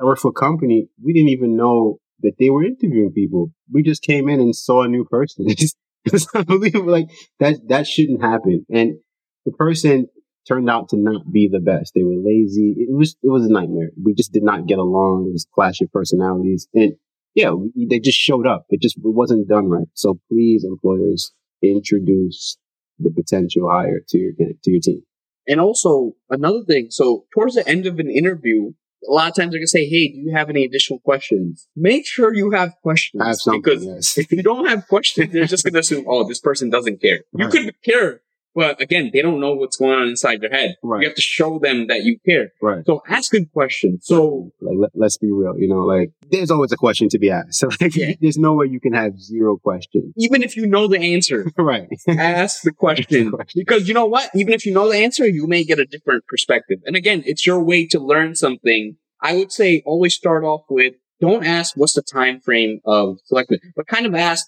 [0.00, 0.88] I worked for a company.
[1.02, 3.52] We didn't even know that they were interviewing people.
[3.72, 5.46] We just came in and saw a new person.
[6.12, 6.92] It's unbelievable.
[6.92, 7.08] Like
[7.40, 8.64] that, that shouldn't happen.
[8.70, 8.98] And
[9.44, 10.08] the person
[10.46, 11.92] turned out to not be the best.
[11.94, 12.74] They were lazy.
[12.78, 13.90] It was, it was a nightmare.
[14.02, 15.26] We just did not get along.
[15.28, 16.68] It was clash of personalities.
[16.72, 16.94] And
[17.34, 18.64] yeah, they just showed up.
[18.70, 19.88] It just it wasn't done right.
[19.94, 22.56] So please, employers, introduce
[22.98, 25.02] the potential hire to your to your team.
[25.46, 26.86] And also another thing.
[26.90, 28.72] So towards the end of an interview,
[29.08, 32.06] a lot of times they're gonna say, "Hey, do you have any additional questions?" Make
[32.06, 34.18] sure you have questions have because yes.
[34.18, 37.46] if you don't have questions, they're just gonna assume, "Oh, this person doesn't care." You
[37.46, 37.52] right.
[37.52, 38.22] could care
[38.56, 40.76] but again, they don't know what's going on inside their head.
[40.82, 41.02] Right.
[41.02, 42.52] You have to show them that you care.
[42.62, 42.84] Right.
[42.86, 44.06] So ask good questions.
[44.06, 47.30] So like, let, us be real, you know, like there's always a question to be
[47.30, 47.46] asked.
[47.66, 48.12] So like, yeah.
[48.20, 50.14] there's no way you can have zero questions.
[50.16, 51.50] Even if you know the answer.
[51.58, 51.86] right.
[52.08, 53.30] ask the question.
[53.30, 53.60] question.
[53.60, 54.30] Because you know what?
[54.34, 56.78] Even if you know the answer, you may get a different perspective.
[56.86, 58.96] And again, it's your way to learn something.
[59.20, 63.58] I would say always start off with don't ask what's the time frame of selection,
[63.74, 64.46] but kind of ask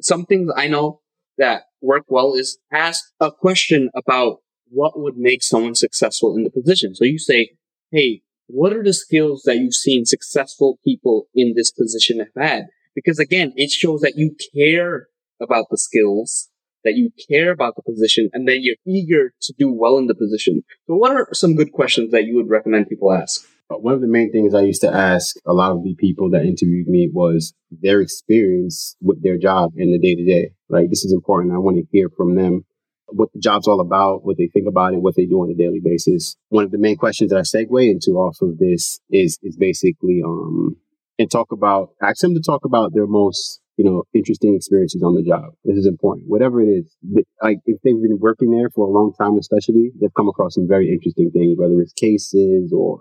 [0.00, 1.00] some things I know
[1.38, 6.50] that work well is ask a question about what would make someone successful in the
[6.50, 6.94] position.
[6.94, 7.50] So you say,
[7.90, 12.66] Hey, what are the skills that you've seen successful people in this position have had?
[12.94, 15.08] Because again, it shows that you care
[15.40, 16.48] about the skills,
[16.84, 20.14] that you care about the position, and that you're eager to do well in the
[20.14, 20.62] position.
[20.86, 23.46] So what are some good questions that you would recommend people ask?
[23.68, 26.44] One of the main things I used to ask a lot of the people that
[26.44, 30.50] interviewed me was their experience with their job in the day to day.
[30.68, 31.54] Like, this is important.
[31.54, 32.64] I want to hear from them
[33.08, 35.54] what the job's all about, what they think about it, what they do on a
[35.54, 36.36] daily basis.
[36.48, 40.20] One of the main questions that I segue into off of this is, is basically,
[40.24, 40.76] um,
[41.18, 45.14] and talk about, ask them to talk about their most you know, interesting experiences on
[45.14, 45.52] the job.
[45.64, 46.28] This is important.
[46.28, 46.96] Whatever it is,
[47.42, 50.68] like if they've been working there for a long time, especially, they've come across some
[50.68, 53.00] very interesting things, whether it's cases or,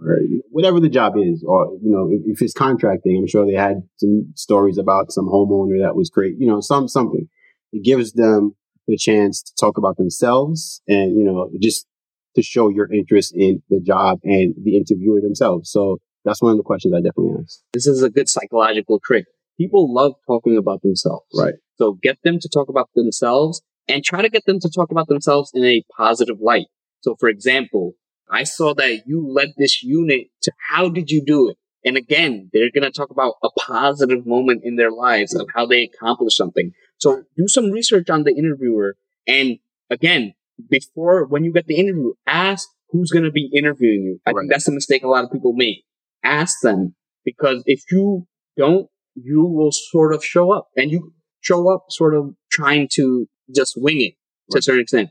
[0.49, 3.81] whatever the job is, or, you know, if, if, it's contracting, I'm sure they had
[3.97, 7.27] some stories about some homeowner that was great, you know, some, something.
[7.71, 8.55] It gives them
[8.87, 11.87] the chance to talk about themselves and, you know, just
[12.35, 15.71] to show your interest in the job and the interviewer themselves.
[15.71, 17.59] So that's one of the questions I definitely ask.
[17.73, 19.25] This is a good psychological trick
[19.57, 21.25] people love talking about themselves.
[21.37, 21.55] Right.
[21.75, 25.07] So get them to talk about themselves and try to get them to talk about
[25.07, 26.67] themselves in a positive light.
[27.01, 27.93] So for example,
[28.29, 31.57] I saw that you led this unit to how did you do it?
[31.85, 35.65] And again, they're going to talk about a positive moment in their lives of how
[35.65, 36.71] they accomplished something.
[36.97, 38.95] So do some research on the interviewer.
[39.27, 39.57] And
[39.89, 40.33] again,
[40.69, 44.19] before when you get the interview, ask who's going to be interviewing you.
[44.25, 44.43] I right.
[44.43, 45.83] think that's a mistake a lot of people make.
[46.23, 51.73] Ask them because if you don't you will sort of show up and you show
[51.73, 54.13] up sort of trying to just wing it
[54.51, 54.59] to right.
[54.59, 55.09] a certain extent.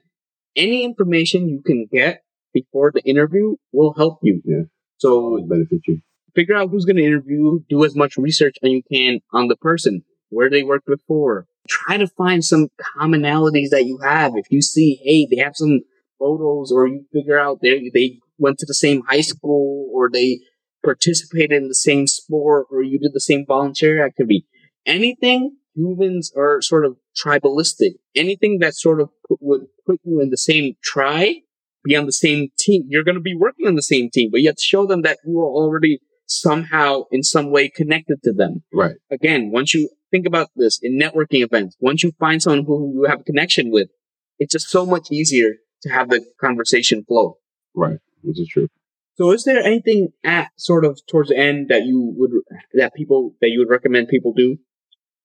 [0.56, 4.42] Any information you can get before the interview will help you.
[4.44, 4.62] Yeah.
[4.98, 6.00] So benefit you.
[6.34, 9.56] Figure out who's going to interview, do as much research as you can on the
[9.56, 11.46] person, where they worked before.
[11.68, 14.32] Try to find some commonalities that you have.
[14.36, 15.80] If you see, hey, they have some
[16.18, 20.40] photos or you figure out they, they went to the same high school or they
[20.83, 24.47] participated in the same sport or you did the same volunteer activity.
[24.87, 27.92] Anything humans are sort of tribalistic.
[28.14, 31.37] Anything that sort of put, would put you in the same tribe,
[31.85, 34.40] be on the same team, you're going to be working on the same team, but
[34.40, 38.33] you have to show them that you are already somehow in some way connected to
[38.33, 38.62] them.
[38.73, 38.97] Right.
[39.11, 43.07] Again, once you think about this in networking events, once you find someone who you
[43.09, 43.88] have a connection with,
[44.38, 47.38] it's just so much easier to have the conversation flow.
[47.75, 47.99] Right.
[48.23, 48.68] Which is true.
[49.14, 52.31] So is there anything at sort of towards the end that you would,
[52.75, 54.57] that people, that you would recommend people do?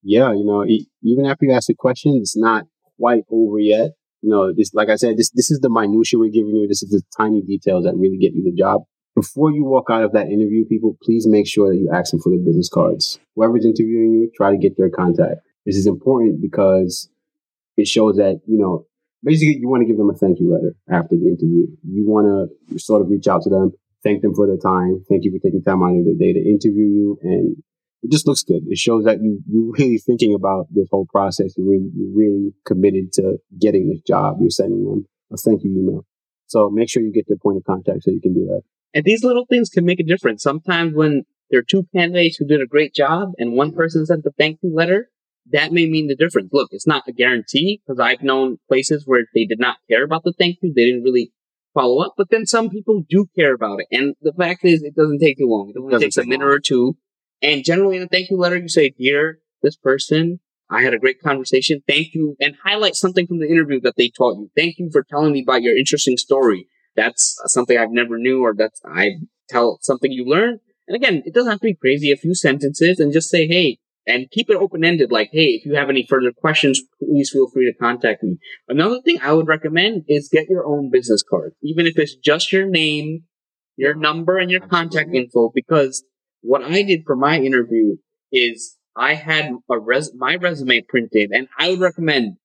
[0.03, 0.31] Yeah.
[0.33, 2.65] You know, even after you ask the question, it's not
[2.99, 3.91] quite over yet.
[4.21, 6.67] You know, this, like I said, this, this is the minutia we're giving you.
[6.67, 8.81] This is the tiny details that really get you the job.
[9.15, 12.19] Before you walk out of that interview, people, please make sure that you ask them
[12.19, 13.19] for their business cards.
[13.35, 15.41] Whoever's interviewing you, try to get their contact.
[15.65, 17.09] This is important because
[17.77, 18.85] it shows that, you know,
[19.23, 21.67] basically you want to give them a thank you letter after the interview.
[21.83, 23.71] You want to sort of reach out to them,
[24.03, 25.03] thank them for their time.
[25.09, 27.19] Thank you for taking time out of their day to interview you.
[27.21, 27.57] And
[28.03, 28.63] it just looks good.
[28.67, 31.53] It shows that you, you're really thinking about this whole process.
[31.57, 34.37] You're really, you're really committed to getting this job.
[34.39, 36.05] You're sending them a thank you email.
[36.47, 38.61] So make sure you get their point of contact so you can do that.
[38.93, 40.41] And these little things can make a difference.
[40.41, 44.23] Sometimes when there are two candidates who did a great job and one person sent
[44.23, 45.09] the thank you letter,
[45.51, 46.49] that may mean the difference.
[46.51, 50.23] Look, it's not a guarantee because I've known places where they did not care about
[50.23, 50.73] the thank you.
[50.73, 51.31] They didn't really
[51.73, 53.87] follow up, but then some people do care about it.
[53.91, 55.71] And the fact is, it doesn't take too long.
[55.73, 56.55] It only takes a minute long.
[56.55, 56.97] or two.
[57.41, 60.99] And generally in a thank you letter, you say, dear, this person, I had a
[60.99, 61.81] great conversation.
[61.87, 62.35] Thank you.
[62.39, 64.49] And highlight something from the interview that they taught you.
[64.55, 66.67] Thank you for telling me about your interesting story.
[66.95, 69.11] That's something I've never knew or that's I
[69.49, 70.59] tell something you learned.
[70.87, 72.11] And again, it doesn't have to be crazy.
[72.11, 73.77] A few sentences and just say, hey,
[74.07, 75.11] and keep it open ended.
[75.11, 78.37] Like, hey, if you have any further questions, please feel free to contact me.
[78.67, 82.51] Another thing I would recommend is get your own business card, even if it's just
[82.53, 83.23] your name,
[83.75, 85.51] your number, and your contact info.
[85.53, 86.03] Because
[86.41, 87.97] what I did for my interview
[88.31, 92.37] is I had a res- my resume printed, and I would recommend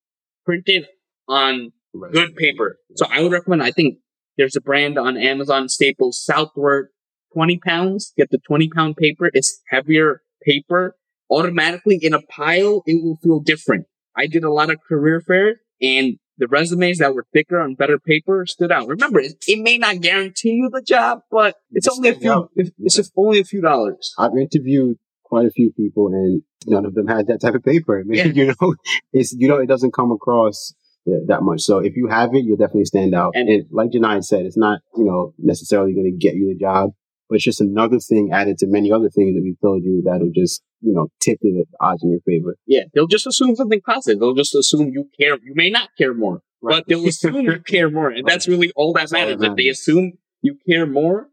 [0.45, 0.85] print it
[1.27, 1.71] on
[2.11, 2.77] good paper.
[2.95, 3.63] So I would recommend.
[3.63, 3.99] I think
[4.37, 6.89] there's a brand on Amazon Staples Southworth,
[7.33, 8.13] twenty pounds.
[8.17, 9.29] Get the twenty pound paper.
[9.33, 10.95] It's heavier paper.
[11.37, 13.85] Automatically in a pile, it will feel different.
[14.15, 17.99] I did a lot of career fairs, and the resumes that were thicker on better
[17.99, 18.87] paper stood out.
[18.87, 22.49] Remember, it, it may not guarantee you the job, but it's only a few.
[22.55, 24.13] It's only a few dollars.
[24.17, 27.99] I've interviewed quite a few people and none of them had that type of paper.
[27.99, 28.25] I mean, Yeah.
[28.43, 28.75] you know,
[29.11, 30.73] it's, you know, it doesn't come across
[31.05, 31.61] yeah, that much.
[31.61, 33.31] So if you have it, you'll definitely stand out.
[33.35, 36.59] And- And, like Jonaed said, it's not, you know, necessarily going to get you the
[36.59, 36.91] job,
[37.29, 40.31] but it's just another thing added to many other things that we've told you that'll
[40.33, 42.55] just, you know, tip the odds in your favor.
[42.65, 44.19] Yeah, they'll just assume something positive.
[44.19, 45.37] They'll just assume you care.
[45.43, 48.93] You may not care more, but they'll assume you care more, and that's really all
[48.93, 49.39] that That's all matters.
[49.39, 51.29] that If they assume you care more,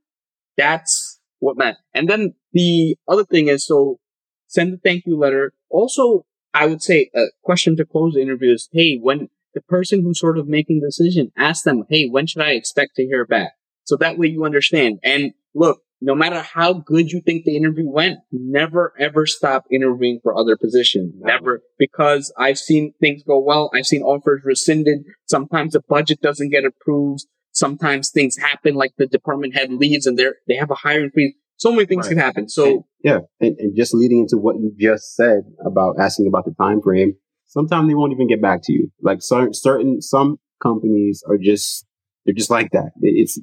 [0.56, 1.80] that's what matters.
[1.94, 3.98] And then the other thing is, so
[4.46, 5.52] send a thank you letter.
[5.70, 10.02] Also, I would say a question to close the interview is, hey, when the person
[10.02, 13.24] who's sort of making the decision, ask them, hey, when should I expect to hear
[13.24, 13.52] back?
[13.84, 14.98] So that way you understand.
[15.02, 20.20] And look, no matter how good you think the interview went, never ever stop interviewing
[20.22, 21.12] for other positions.
[21.18, 21.32] Never.
[21.40, 21.62] Never.
[21.78, 23.70] Because I've seen things go well.
[23.74, 25.00] I've seen offers rescinded.
[25.26, 27.24] Sometimes the budget doesn't get approved.
[27.52, 31.34] Sometimes things happen like the department head leaves and they're, they have a hiring freeze.
[31.56, 32.12] So many things Right.
[32.12, 32.48] can happen.
[32.48, 36.54] So Yeah, and, and just leading into what you just said about asking about the
[36.58, 37.14] time frame,
[37.46, 38.90] sometimes they won't even get back to you.
[39.02, 41.84] Like certain, certain some companies are just
[42.24, 42.92] they're just like that.
[43.02, 43.38] It's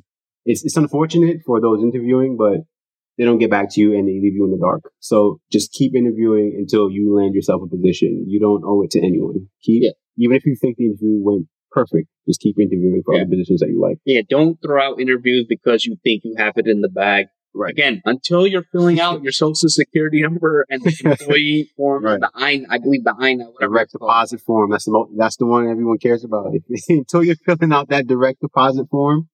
[0.48, 2.58] it's it's unfortunate for those interviewing, but
[3.18, 4.84] they don't get back to you and they leave you in the dark.
[5.00, 8.26] So just keep interviewing until you land yourself a position.
[8.28, 9.48] You don't owe it to anyone.
[9.64, 9.92] Keep Yeah.
[10.18, 13.22] even if you think the interview went perfect, just keep interviewing for Yeah.
[13.22, 13.98] other positions that you like.
[14.06, 17.26] yeah, don't throw out interviews because you think you have it in the bag.
[17.56, 17.72] Right.
[17.72, 22.20] Again, until you're filling out your social security number and the employee form, Right.
[22.20, 24.70] the I, I believe the I, direct deposit form.
[24.70, 26.54] That's the mo- that's the one everyone cares about.
[26.90, 29.30] Until you're filling out that direct deposit form,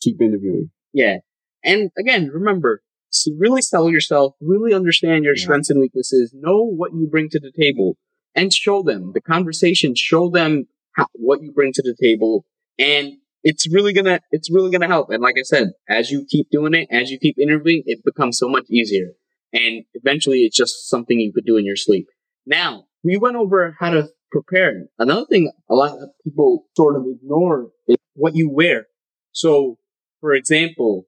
[0.00, 0.70] keep interviewing.
[0.92, 1.18] Yeah.
[1.64, 2.82] And again, remember,
[3.12, 5.42] s- really sell yourself, really understand your Yeah.
[5.42, 7.96] strengths and weaknesses, know what you bring to the table,
[8.34, 12.44] and show them the conversation, show them how, what you bring to the table.
[12.78, 15.10] And it's really gonna, it's really gonna help.
[15.10, 18.38] And like I said, as you keep doing it, as you keep interviewing, it becomes
[18.38, 19.12] so much easier.
[19.52, 22.06] And eventually it's just something you could do in your sleep.
[22.46, 24.86] Now, we went over how to prepare.
[24.98, 28.86] Another thing a lot of people sort of ignore is what you wear.
[29.32, 29.77] So,
[30.20, 31.06] for example,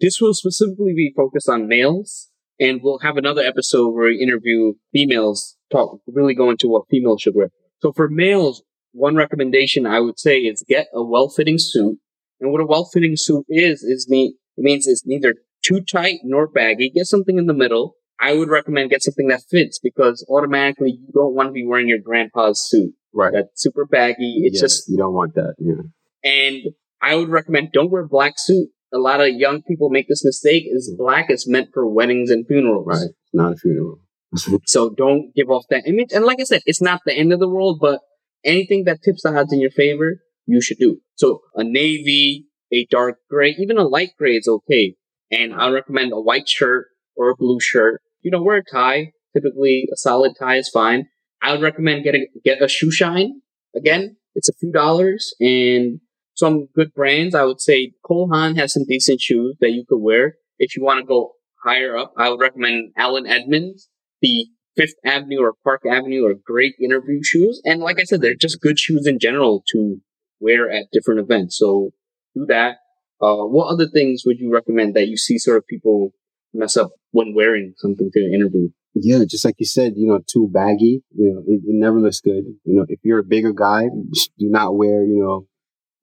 [0.00, 4.74] this will specifically be focused on males, and we'll have another episode where we interview
[4.92, 7.48] females, talk really go into what females should wear.
[7.80, 8.62] So for males,
[8.92, 11.98] one recommendation I would say is get a well-fitting suit.
[12.40, 16.46] And what a well-fitting suit is, is me, it means it's neither too tight nor
[16.48, 16.90] baggy.
[16.90, 17.94] Get something in the middle.
[18.20, 21.88] I would recommend get something that fits because automatically you don't want to be wearing
[21.88, 22.92] your grandpa's suit.
[23.14, 23.32] Right.
[23.32, 24.42] That's super baggy.
[24.44, 25.54] It's Yeah, just, you don't want that.
[25.58, 25.82] Yeah.
[26.24, 26.62] and
[27.02, 28.68] I would recommend don't wear black suit.
[28.94, 32.46] A lot of young people make this mistake is black is meant for weddings and
[32.46, 32.86] funerals.
[32.86, 33.02] Right.
[33.02, 33.98] It's not a funeral.
[34.66, 36.08] So don't give off that image.
[36.12, 38.00] And like I said, it's not the end of the world, but
[38.44, 41.00] anything that tips the odds in your favor, you should do.
[41.16, 44.94] So a navy, a dark gray, even a light gray is okay.
[45.30, 48.00] And I recommend a white shirt or a blue shirt.
[48.22, 49.12] You know, wear a tie.
[49.34, 51.08] Typically, a solid tie is fine.
[51.42, 53.42] I would recommend getting get a shoe shine.
[53.74, 56.00] Again, it's a few dollars and
[56.42, 57.36] some good brands.
[57.36, 60.38] I would say Cole Haan has some decent shoes that you could wear.
[60.58, 61.34] If you want to go
[61.64, 63.88] higher up, I would recommend Allen Edmonds.
[64.20, 67.62] The Fifth Avenue or Park Avenue are great interview shoes.
[67.64, 70.00] And like I said, they're just good shoes in general to
[70.40, 71.56] wear at different events.
[71.56, 71.90] So
[72.34, 72.78] do that.
[73.20, 76.12] Uh, what other things would you recommend that you see sort of people
[76.52, 78.68] mess up when wearing something to an interview?
[78.94, 81.04] Yeah, just like you said, you know, too baggy.
[81.14, 82.44] You know, it, it never looks good.
[82.64, 85.46] You know, if you're a bigger guy, do not wear, you know,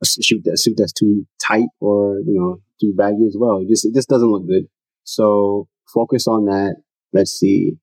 [0.01, 3.59] a suit that suit that's too tight or you know too baggy as well.
[3.61, 4.67] It just it just doesn't look good.
[5.03, 6.75] So focus on that.
[7.13, 7.73] Let's see.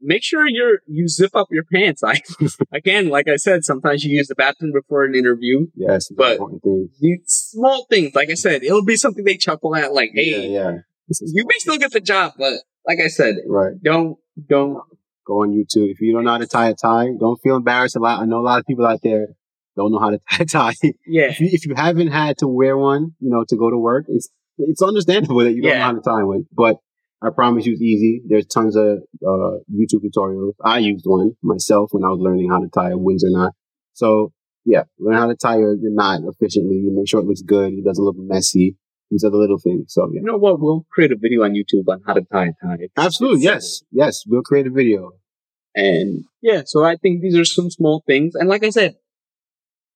[0.00, 2.02] Make sure you're you zip up your pants.
[2.04, 2.20] I
[2.72, 5.66] again, like I said, sometimes you use the bathroom before an interview.
[5.74, 6.38] Yes, But-
[7.26, 10.78] small things, like I said, it'll be something they chuckle at, like, "Hey, yeah, yeah.
[11.20, 12.54] You may still get the job," but
[12.86, 13.72] like I said, right.
[13.82, 14.78] don't don't
[15.28, 15.90] Go on YouTube.
[15.90, 17.96] If you don't know how to tie a tie, don't feel embarrassed.
[17.96, 18.22] A lot.
[18.22, 19.28] I know a lot of people out there
[19.78, 20.74] don't know how to tie a tie.
[21.06, 23.78] yeah if you, if you haven't had to wear one, you know, to go to
[23.78, 25.78] work, it's it's understandable that you don't Yeah.
[25.78, 26.44] know how to tie one.
[26.52, 26.76] But
[27.22, 28.22] I promise you, it's easy.
[28.28, 30.52] There's tons of uh, YouTube tutorials.
[30.64, 33.52] I used one myself when I was learning how to tie a Windsor knot.
[33.94, 34.32] So
[34.64, 36.76] yeah, learn how to tie your, your knot efficiently.
[36.76, 37.72] You make sure it looks good.
[37.72, 38.76] It doesn't look messy.
[39.10, 39.84] These are the little things.
[39.94, 40.60] So yeah, You know what?
[40.60, 42.88] We'll create a video on YouTube on how to tie a tie.
[42.96, 43.42] Absolutely.
[43.44, 44.24] Yes, yes.
[44.26, 45.12] We'll create a video.
[45.74, 48.34] And yeah, so I think these are some small things.
[48.34, 48.96] And like I said,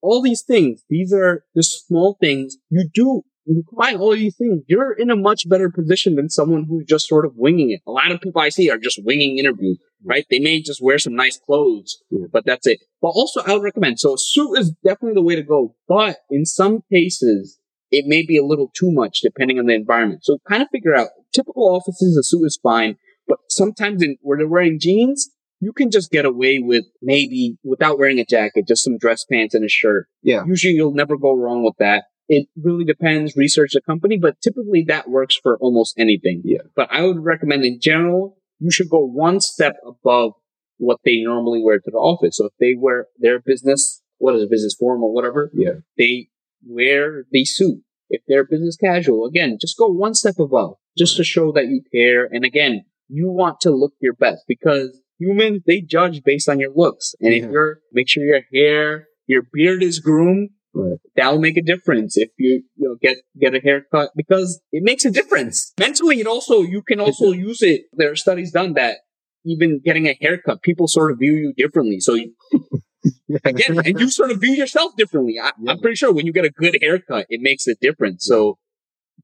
[0.03, 2.57] all these things, these are just small things.
[2.69, 6.65] You do, you combine all these things, you're in a much better position than someone
[6.69, 7.81] who's just sort of winging it.
[7.87, 10.27] A lot of people I see are just winging interviews, right?
[10.31, 12.81] They may just wear some nice clothes, but that's it.
[13.01, 16.19] But also I would recommend, so a suit is definitely the way to go, but
[16.31, 17.59] in some cases,
[17.91, 20.25] it may be a little too much depending on the environment.
[20.25, 22.97] So kind of figure out typical offices, a suit is fine,
[23.29, 25.31] but sometimes in, where they're wearing jeans,
[25.63, 29.55] you can just get away with maybe without wearing a jacket, just some dress pants
[29.55, 30.09] and a shirt.
[30.21, 30.43] Yeah.
[30.45, 32.05] Usually you'll never go wrong with that.
[32.29, 36.43] It really depends, research the company, but typically that works for almost anything.
[36.45, 36.63] Yeah.
[36.75, 40.33] But I would recommend in general, you should go one step above
[40.79, 42.39] what they normally wear to the office.
[42.39, 45.75] So if they wear their business, what is it, business formal, whatever, Yeah.
[45.97, 46.27] they
[46.67, 47.83] wear the suit.
[48.11, 51.83] If they're business casual, again, just go one step above, just to show that you
[51.93, 52.25] care.
[52.31, 56.73] And again, you want to look your best because humans, they judge based on your
[56.75, 57.15] looks.
[57.21, 60.99] And if you're, make sure your hair, your beard is groomed, Right.
[61.17, 65.05] that'll make a difference if you, you know, get, get a haircut because it makes
[65.05, 65.73] a difference.
[65.79, 67.83] Mentally, it also, you can also use it.
[67.93, 68.99] There are studies done that
[69.45, 72.01] even getting a haircut, people sort of view you differently.
[72.01, 72.35] So you,
[73.45, 75.35] again, and you sort of view yourself differently.
[75.43, 75.73] I, Yeah.
[75.73, 78.25] I'm pretty sure when you get a good haircut, it makes a difference.
[78.25, 78.59] So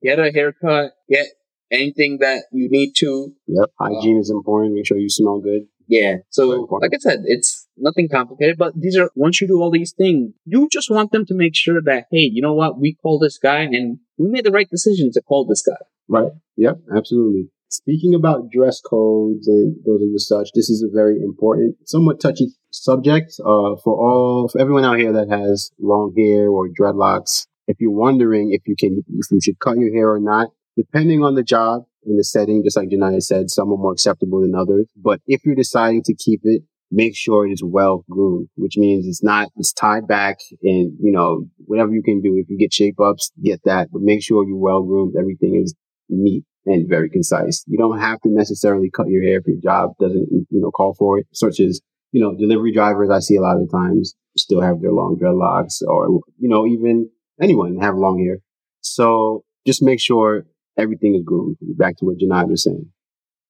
[0.03, 1.27] get a haircut, get
[1.73, 3.33] anything that you need to.
[3.47, 3.71] Yep.
[3.81, 4.75] Hygiene is important.
[4.75, 5.63] Make sure you smell good.
[5.89, 6.17] Yeah.
[6.29, 9.93] So like I said, it's nothing complicated, but these are, once you do all these
[9.93, 12.79] things, you just want them to make sure that, hey, you know what?
[12.79, 15.81] We call this guy and we made the right decision to call this guy.
[16.07, 16.33] Right.
[16.57, 16.81] Yep.
[16.95, 17.49] Absolutely.
[17.71, 22.21] Speaking about dress codes and those of the such, this is a very important, somewhat
[22.21, 27.47] touchy subject uh, for all for everyone out here that has long hair or dreadlocks.
[27.67, 31.23] If you're wondering if you can, if you should cut your hair or not, depending
[31.23, 34.55] on the job and the setting, just like Jonaed said, some are more acceptable than
[34.55, 34.87] others.
[34.97, 39.07] But if you're deciding to keep it, make sure it is well groomed, which means
[39.07, 42.37] it's not, it's tied back and, you know, whatever you can do.
[42.37, 45.15] If you get shape ups, get that, but make sure you're well groomed.
[45.19, 45.75] Everything is
[46.09, 47.63] neat and very concise.
[47.67, 50.95] You don't have to necessarily cut your hair if your job doesn't, you know, call
[50.95, 51.81] for it, such as,
[52.13, 55.83] you know, delivery drivers I see a lot of times still have their long dreadlocks
[55.87, 58.39] or, you know, even anyone have long hair.
[58.81, 60.47] So just make sure
[60.79, 61.57] everything is groomed.
[61.61, 62.91] Back to what Jonaed was saying.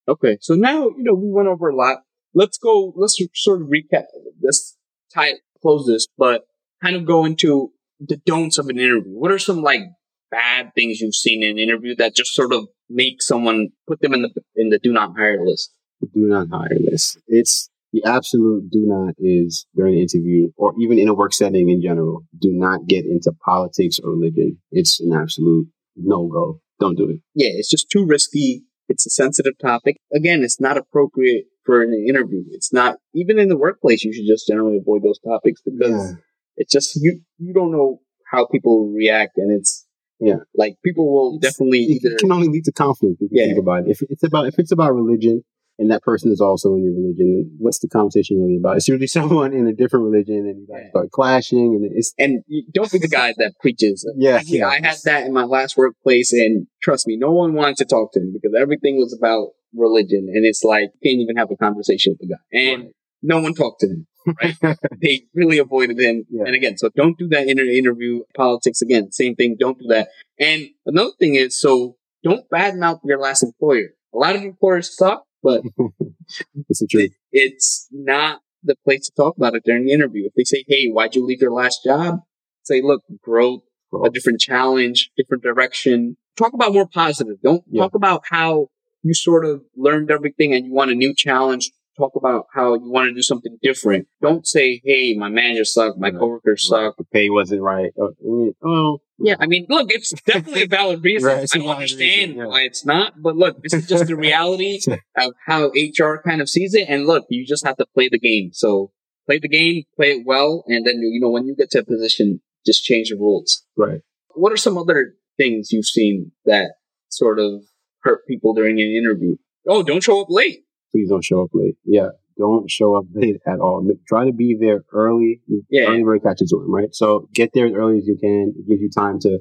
[0.08, 0.38] Okay.
[0.40, 1.98] So now, you know, we went over a lot.
[2.34, 4.04] Let's go, let's sort of recap
[4.40, 4.76] this,
[5.14, 6.44] tie, close this, but
[6.82, 9.12] kind of go into the don'ts of an interview.
[9.12, 9.82] What are some like
[10.30, 14.14] bad things you've seen in an interview that just sort of make someone put them
[14.14, 15.72] in the, in the do not hire list?
[16.00, 17.18] do not hire list.
[17.26, 21.70] It's the absolute do not is during an interview or even in a work setting
[21.70, 22.24] in general.
[22.38, 24.58] Do not get into politics or religion.
[24.70, 26.60] It's an absolute no go.
[26.80, 27.20] Don't do it.
[27.34, 27.50] Yeah.
[27.52, 28.64] It's just too risky.
[28.88, 29.98] It's a sensitive topic.
[30.14, 32.42] Again, it's not appropriate for an interview.
[32.52, 34.02] It's not even in the workplace.
[34.02, 36.16] You should just generally avoid those topics because yeah.
[36.56, 37.20] it's just you.
[37.36, 38.00] You don't know
[38.30, 39.86] how people react, and it's
[40.18, 42.14] yeah, like people will it's, definitely either.
[42.14, 43.46] It can only lead to conflict if you yeah.
[43.48, 43.90] think about it.
[43.90, 45.44] If it's about if it's about religion,
[45.78, 47.56] and that person is also in your religion.
[47.58, 48.76] What's the conversation really about?
[48.76, 52.12] It's usually someone in a different religion and you guys start clashing and it's.
[52.18, 54.08] And don't be the guy that preaches.
[54.16, 54.66] yeah, yeah.
[54.66, 58.12] I had that in my last workplace and trust me, no one wanted to talk
[58.12, 61.56] to him because everything was about religion and it's like, you can't even have a
[61.56, 62.58] conversation with the guy.
[62.58, 62.92] And right.
[63.22, 64.06] no one talked to him.
[64.42, 64.56] Right?
[65.00, 66.24] they really avoided him.
[66.28, 66.44] Yeah.
[66.46, 68.22] And again, so don't do that in an interview.
[68.36, 69.56] Politics again, same thing.
[69.58, 70.08] Don't do that.
[70.40, 73.90] And another thing is, so don't badmouth your last employer.
[74.12, 75.62] A lot of employers suck but
[76.68, 80.26] it, it's not the place to talk about it during the interview.
[80.26, 82.20] If they say, "Hey, why'd you leave your last job?"
[82.62, 83.62] Say, "Look, growth,
[84.04, 87.36] a different challenge, different direction." Talk about more positive.
[87.42, 87.82] Don't yeah.
[87.82, 88.68] talk about how
[89.02, 92.90] you sort of learned everything and you want a new challenge talk about how you
[92.90, 94.06] want to do something different.
[94.22, 99.00] Don't say, "Hey, my manager sucked, my coworkers suck, the pay wasn't right." Oh, oh,
[99.18, 99.36] yeah.
[99.38, 101.28] I mean, look, it's definitely a valid reason.
[101.28, 102.46] right, I don't understand reason, yeah.
[102.46, 104.80] why it's not, but look, this is just the reality
[105.16, 106.88] of how HR kind of sees it.
[106.88, 108.50] And look, you just have to play the game.
[108.52, 108.92] So
[109.26, 111.84] play the game, play it well, and then you know when you get to a
[111.84, 113.64] position, just change the rules.
[113.76, 114.00] Right.
[114.34, 116.74] What are some other things you've seen that
[117.08, 117.62] sort of
[118.02, 119.36] hurt people during an interview?
[119.66, 121.76] Oh, don't show up late please don't show up late.
[121.84, 122.08] Yeah,
[122.38, 123.86] don't show up late at all.
[124.06, 125.40] Try to be there early.
[125.68, 126.94] Yeah, early bird catches worm, right?
[126.94, 128.54] So get there as early as you can.
[128.56, 129.40] It gives you time to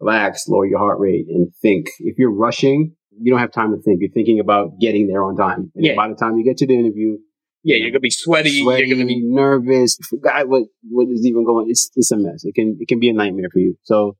[0.00, 1.88] relax, lower your heart rate, and think.
[2.00, 4.00] If you're rushing, you don't have time to think.
[4.00, 5.72] You're thinking about getting there on time.
[5.74, 5.94] And yeah.
[5.96, 7.18] by the time you get to the interview,
[7.62, 8.62] yeah, you're gonna be sweaty.
[8.62, 9.98] sweaty you're gonna be nervous.
[10.08, 11.66] Forgot what what is even going.
[11.68, 12.44] It's it's a mess.
[12.44, 13.76] It can it can be a nightmare for you.
[13.82, 14.16] So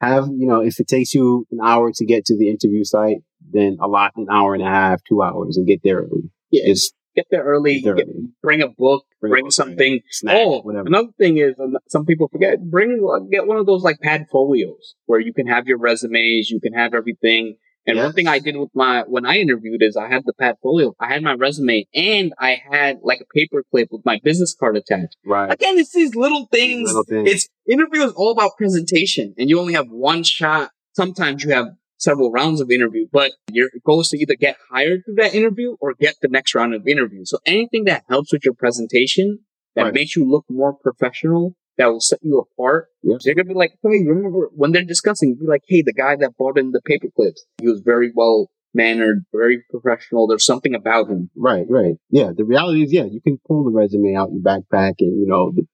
[0.00, 3.18] have you know if it takes you an hour to get to the interview site,
[3.52, 6.30] then a lot an hour and a half, two hours, and get there early.
[6.50, 7.80] Yeah, Just get there early.
[7.80, 8.28] Get there get, early.
[8.42, 9.04] Bring a book.
[9.20, 10.00] Bring, bring a book, something.
[10.10, 10.86] Snack, oh, whatever.
[10.86, 12.62] another thing is um, some people forget.
[12.62, 12.90] Bring
[13.30, 16.50] get one of those like pad folios where you can have your resumes.
[16.50, 17.56] You can have everything.
[17.86, 18.04] And yes.
[18.04, 21.08] one thing I did with my when I interviewed is I had the portfolio, I
[21.08, 25.16] had my resume, and I had like a paper clip with my business card attached.
[25.24, 25.50] Right.
[25.50, 26.88] Again, it's these little things.
[26.90, 27.30] These little things.
[27.32, 30.70] It's interview is all about presentation, and you only have one shot.
[30.92, 35.04] Sometimes you have several rounds of interview, but your goal is to either get hired
[35.04, 37.24] through that interview or get the next round of interview.
[37.24, 39.40] So anything that helps with your presentation
[39.74, 39.94] that right.
[39.94, 42.88] makes you look more professional that will set you apart.
[43.02, 43.18] Yep.
[43.20, 46.16] So you're gonna be like, hey, remember when they're discussing, be like, hey, the guy
[46.16, 50.26] that bought in the paper clips, he was very well mannered, very professional.
[50.26, 51.30] There's something about him.
[51.36, 51.94] Right, right.
[52.10, 52.30] Yeah.
[52.36, 55.52] The reality is, yeah, you can pull the resume out your backpack and, you know,
[55.54, 55.66] the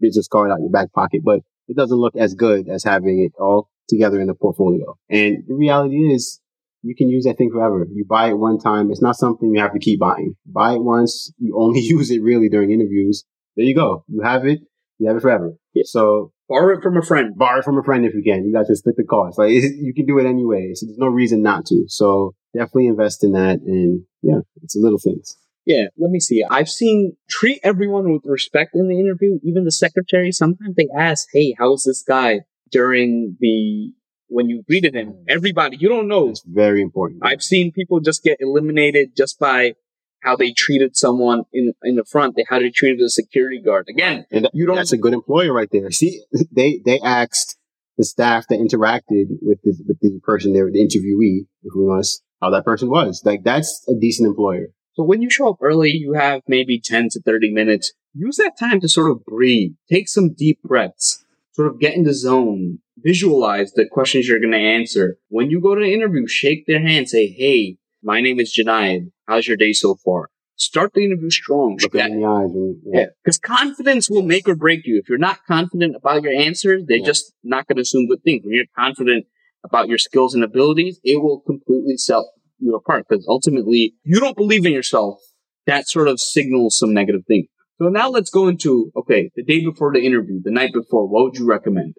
[0.00, 3.32] business card out your back pocket, but it doesn't look as good as having it
[3.40, 4.96] all together in a portfolio.
[5.10, 6.40] And the reality is,
[6.82, 7.86] you can use that thing forever.
[7.92, 8.90] You buy it one time.
[8.90, 10.36] It's not something you have to keep buying.
[10.46, 11.32] Buy it once.
[11.38, 13.24] You only use it really during interviews.
[13.56, 14.04] There you go.
[14.08, 14.60] You have it.
[14.98, 15.54] You have it forever.
[15.74, 15.82] Yeah.
[15.86, 17.36] So borrow it from a friend.
[17.36, 18.44] Borrow it from a friend if you can.
[18.44, 19.38] You guys just split the cost.
[19.38, 20.72] Like you can do it anyway.
[20.74, 21.84] So there's no reason not to.
[21.88, 23.58] So definitely invest in that.
[23.60, 25.36] And yeah, it's a little things.
[25.66, 26.42] Yeah, let me see.
[26.48, 29.38] I've seen treat everyone with respect in the interview.
[29.42, 30.32] Even the secretary.
[30.32, 32.40] Sometimes they ask, "Hey, how's this guy?"
[32.70, 33.92] During the
[34.28, 35.24] when you greeted him, mm.
[35.28, 36.30] everybody you don't know.
[36.30, 37.20] It's very important.
[37.24, 39.74] I've seen people just get eliminated just by
[40.22, 43.86] how they treated someone in in the front, they how they treated the security guard.
[43.88, 44.76] Again, and you don't.
[44.76, 45.90] That's a good employer right there.
[45.90, 47.56] See, they they asked
[47.96, 52.22] the staff that interacted with the with the person there, the interviewee, if we must,
[52.40, 53.22] how that person was.
[53.24, 54.68] Like that's a decent employer.
[54.94, 57.92] So when you show up early, you have maybe ten to thirty minutes.
[58.14, 61.24] Use that time to sort of breathe, take some deep breaths,
[61.58, 65.16] sort of get in the zone, visualize the questions you're going to answer.
[65.28, 69.10] When you go to an interview, shake their hand, say, "Hey, my name is Jonaed.
[69.26, 70.30] How's your day so far?
[70.54, 71.78] Start the interview strong.
[71.82, 72.50] Look in the eyes.
[72.84, 73.06] yeah.
[73.24, 73.56] Because yeah.
[73.56, 74.98] confidence will make or break you.
[74.98, 77.06] If you're not confident about your answers, they're yeah.
[77.06, 78.42] just not going to assume good things.
[78.44, 79.26] When you're confident
[79.64, 82.22] about your skills and abilities, it will completely set
[82.58, 83.06] you apart.
[83.08, 85.18] Because ultimately, you don't believe in yourself.
[85.66, 87.46] That sort of signals some negative thing.
[87.80, 91.24] So now let's go into, okay, the day before the interview, the night before, what
[91.24, 91.94] would you recommend?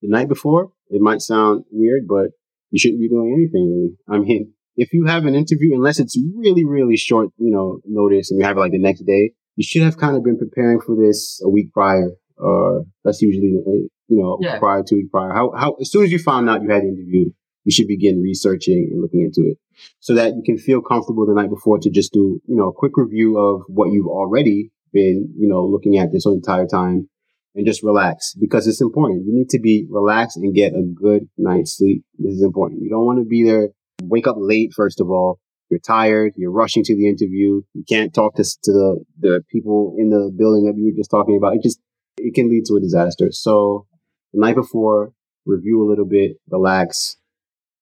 [0.00, 2.30] The night before, it might sound weird, but
[2.70, 3.96] you shouldn't be doing anything really.
[4.08, 8.30] I mean, if you have an interview, unless it's really, really short, you know, notice
[8.30, 10.80] and you have it like the next day, you should have kind of been preparing
[10.80, 12.12] for this a week prior.
[12.38, 13.70] Or that's usually, uh,
[14.06, 14.58] you know, yeah.
[14.58, 15.32] prior, two weeks prior.
[15.32, 17.30] How, how, as soon as you found out you had an interview,
[17.64, 19.58] you should begin researching and looking into it
[19.98, 22.72] so that you can feel comfortable the night before to just do, you know, a
[22.72, 27.08] quick review of what you've already been, you know, looking at this entire time
[27.54, 29.26] and just relax because it's important.
[29.26, 32.04] You need to be relaxed and get a good night's sleep.
[32.18, 32.82] This is important.
[32.82, 33.68] You don't want to be there
[34.02, 35.40] wake up late, first of all.
[35.70, 36.32] You're tired.
[36.36, 37.60] You're rushing to the interview.
[37.74, 41.10] You can't talk to, to the, the people in the building that you were just
[41.10, 41.54] talking about.
[41.54, 41.80] It just,
[42.16, 43.28] it can lead to a disaster.
[43.32, 43.86] So
[44.32, 45.12] the night before,
[45.44, 47.16] review a little bit, relax,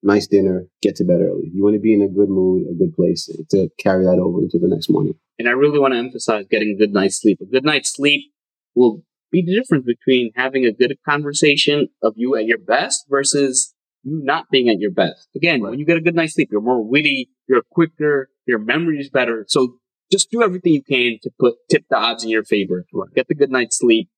[0.02, 1.50] nice dinner, get to bed early.
[1.52, 4.40] You want to be in a good mood, a good place to carry that over
[4.40, 5.14] into the next morning.
[5.38, 7.38] And I really want to emphasize getting a good night's sleep.
[7.42, 8.32] A good night's sleep
[8.74, 13.74] will be the difference between having a good conversation of you at your best versus
[14.02, 15.28] you not being at your best.
[15.36, 15.70] Again, right.
[15.70, 19.10] when you get a good night's sleep, you're more witty, you're quicker, your memory is
[19.10, 19.44] better.
[19.48, 19.78] So
[20.10, 22.84] just do everything you can to put tip the odds in your favor.
[22.92, 23.12] Right.
[23.14, 24.08] Get the good night's sleep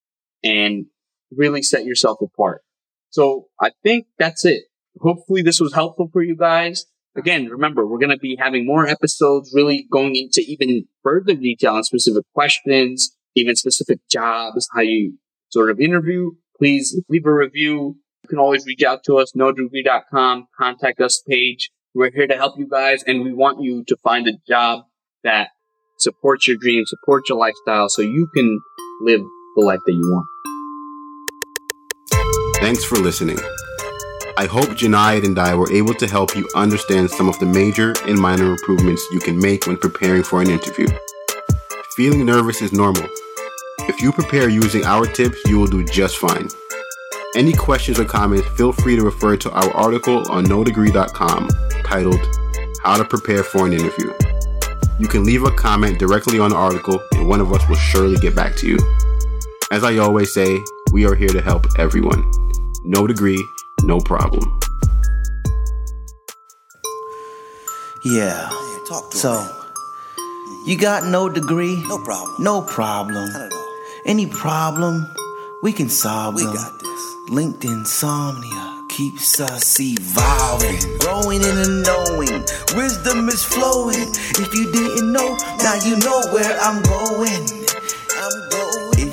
[0.44, 0.86] and
[1.30, 2.62] really set yourself apart.
[3.10, 4.64] So I think that's it.
[5.00, 6.84] Hopefully this was helpful for you guys.
[7.18, 11.74] Again, remember, we're going to be having more episodes really going into even further detail
[11.74, 16.30] on specific questions, even specific jobs, how you sort of interview.
[16.56, 17.96] Please leave a review.
[18.22, 21.70] You can always reach out to us, nodegree.com, contact us page.
[21.92, 24.84] We're here to help you guys and we want you to find a job
[25.24, 25.48] that
[25.98, 28.60] supports your dreams, supports your lifestyle so you can
[29.02, 29.22] live
[29.56, 30.26] the life that you want.
[32.60, 33.38] Thanks for listening.
[34.38, 37.92] I hope Jonaed and I were able to help you understand some of the major
[38.06, 40.86] and minor improvements you can make when preparing for an interview.
[41.96, 43.02] Feeling nervous is normal.
[43.88, 46.48] If you prepare using our tips, you will do just fine.
[47.34, 51.48] Any questions or comments, feel free to refer to our article on nodegree.com
[51.82, 52.24] titled
[52.84, 54.12] How to Prepare for an Interview.
[55.00, 58.16] You can leave a comment directly on the article, and one of us will surely
[58.18, 58.78] get back to you.
[59.72, 60.60] As I always say,
[60.92, 62.30] we are here to help everyone.
[62.84, 63.44] No degree,
[63.82, 64.58] no problem.
[68.04, 68.48] Yeah.
[68.88, 69.66] talk to so,
[70.66, 71.76] you got no degree?
[71.88, 72.42] No problem.
[72.42, 73.32] No problem.
[73.32, 73.74] Not at all.
[74.06, 75.06] Any problem,
[75.62, 76.54] we can solve we them.
[76.54, 77.14] Got this.
[77.30, 82.44] LinkedIn insomnia keeps us evolving, growing in the knowing.
[82.76, 84.08] Wisdom is flowing.
[84.40, 87.57] If you didn't know, now you know where I'm going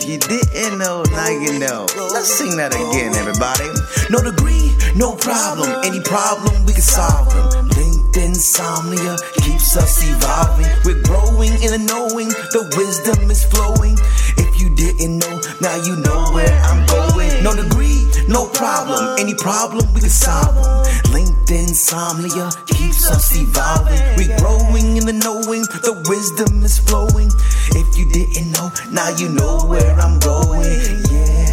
[0.08, 1.86] you didn't know, now you know.
[2.14, 3.70] Let's sing that again, everybody.
[4.10, 5.70] No degree, no problem.
[5.84, 7.70] Any problem, we can solve them.
[7.70, 10.68] LinkedIn insomnia keeps us evolving.
[10.86, 13.98] We're growing in the knowing, the wisdom is flowing.
[14.38, 17.15] If you didn't know, now you know where I'm going.
[17.46, 19.20] No degree, no problem.
[19.20, 20.84] Any problem, we can solve them.
[21.14, 24.02] LinkedIn insomnia keeps us evolving.
[24.18, 27.30] We're growing in the knowing, the wisdom is flowing.
[27.78, 31.45] If you didn't know, now you know where I'm going.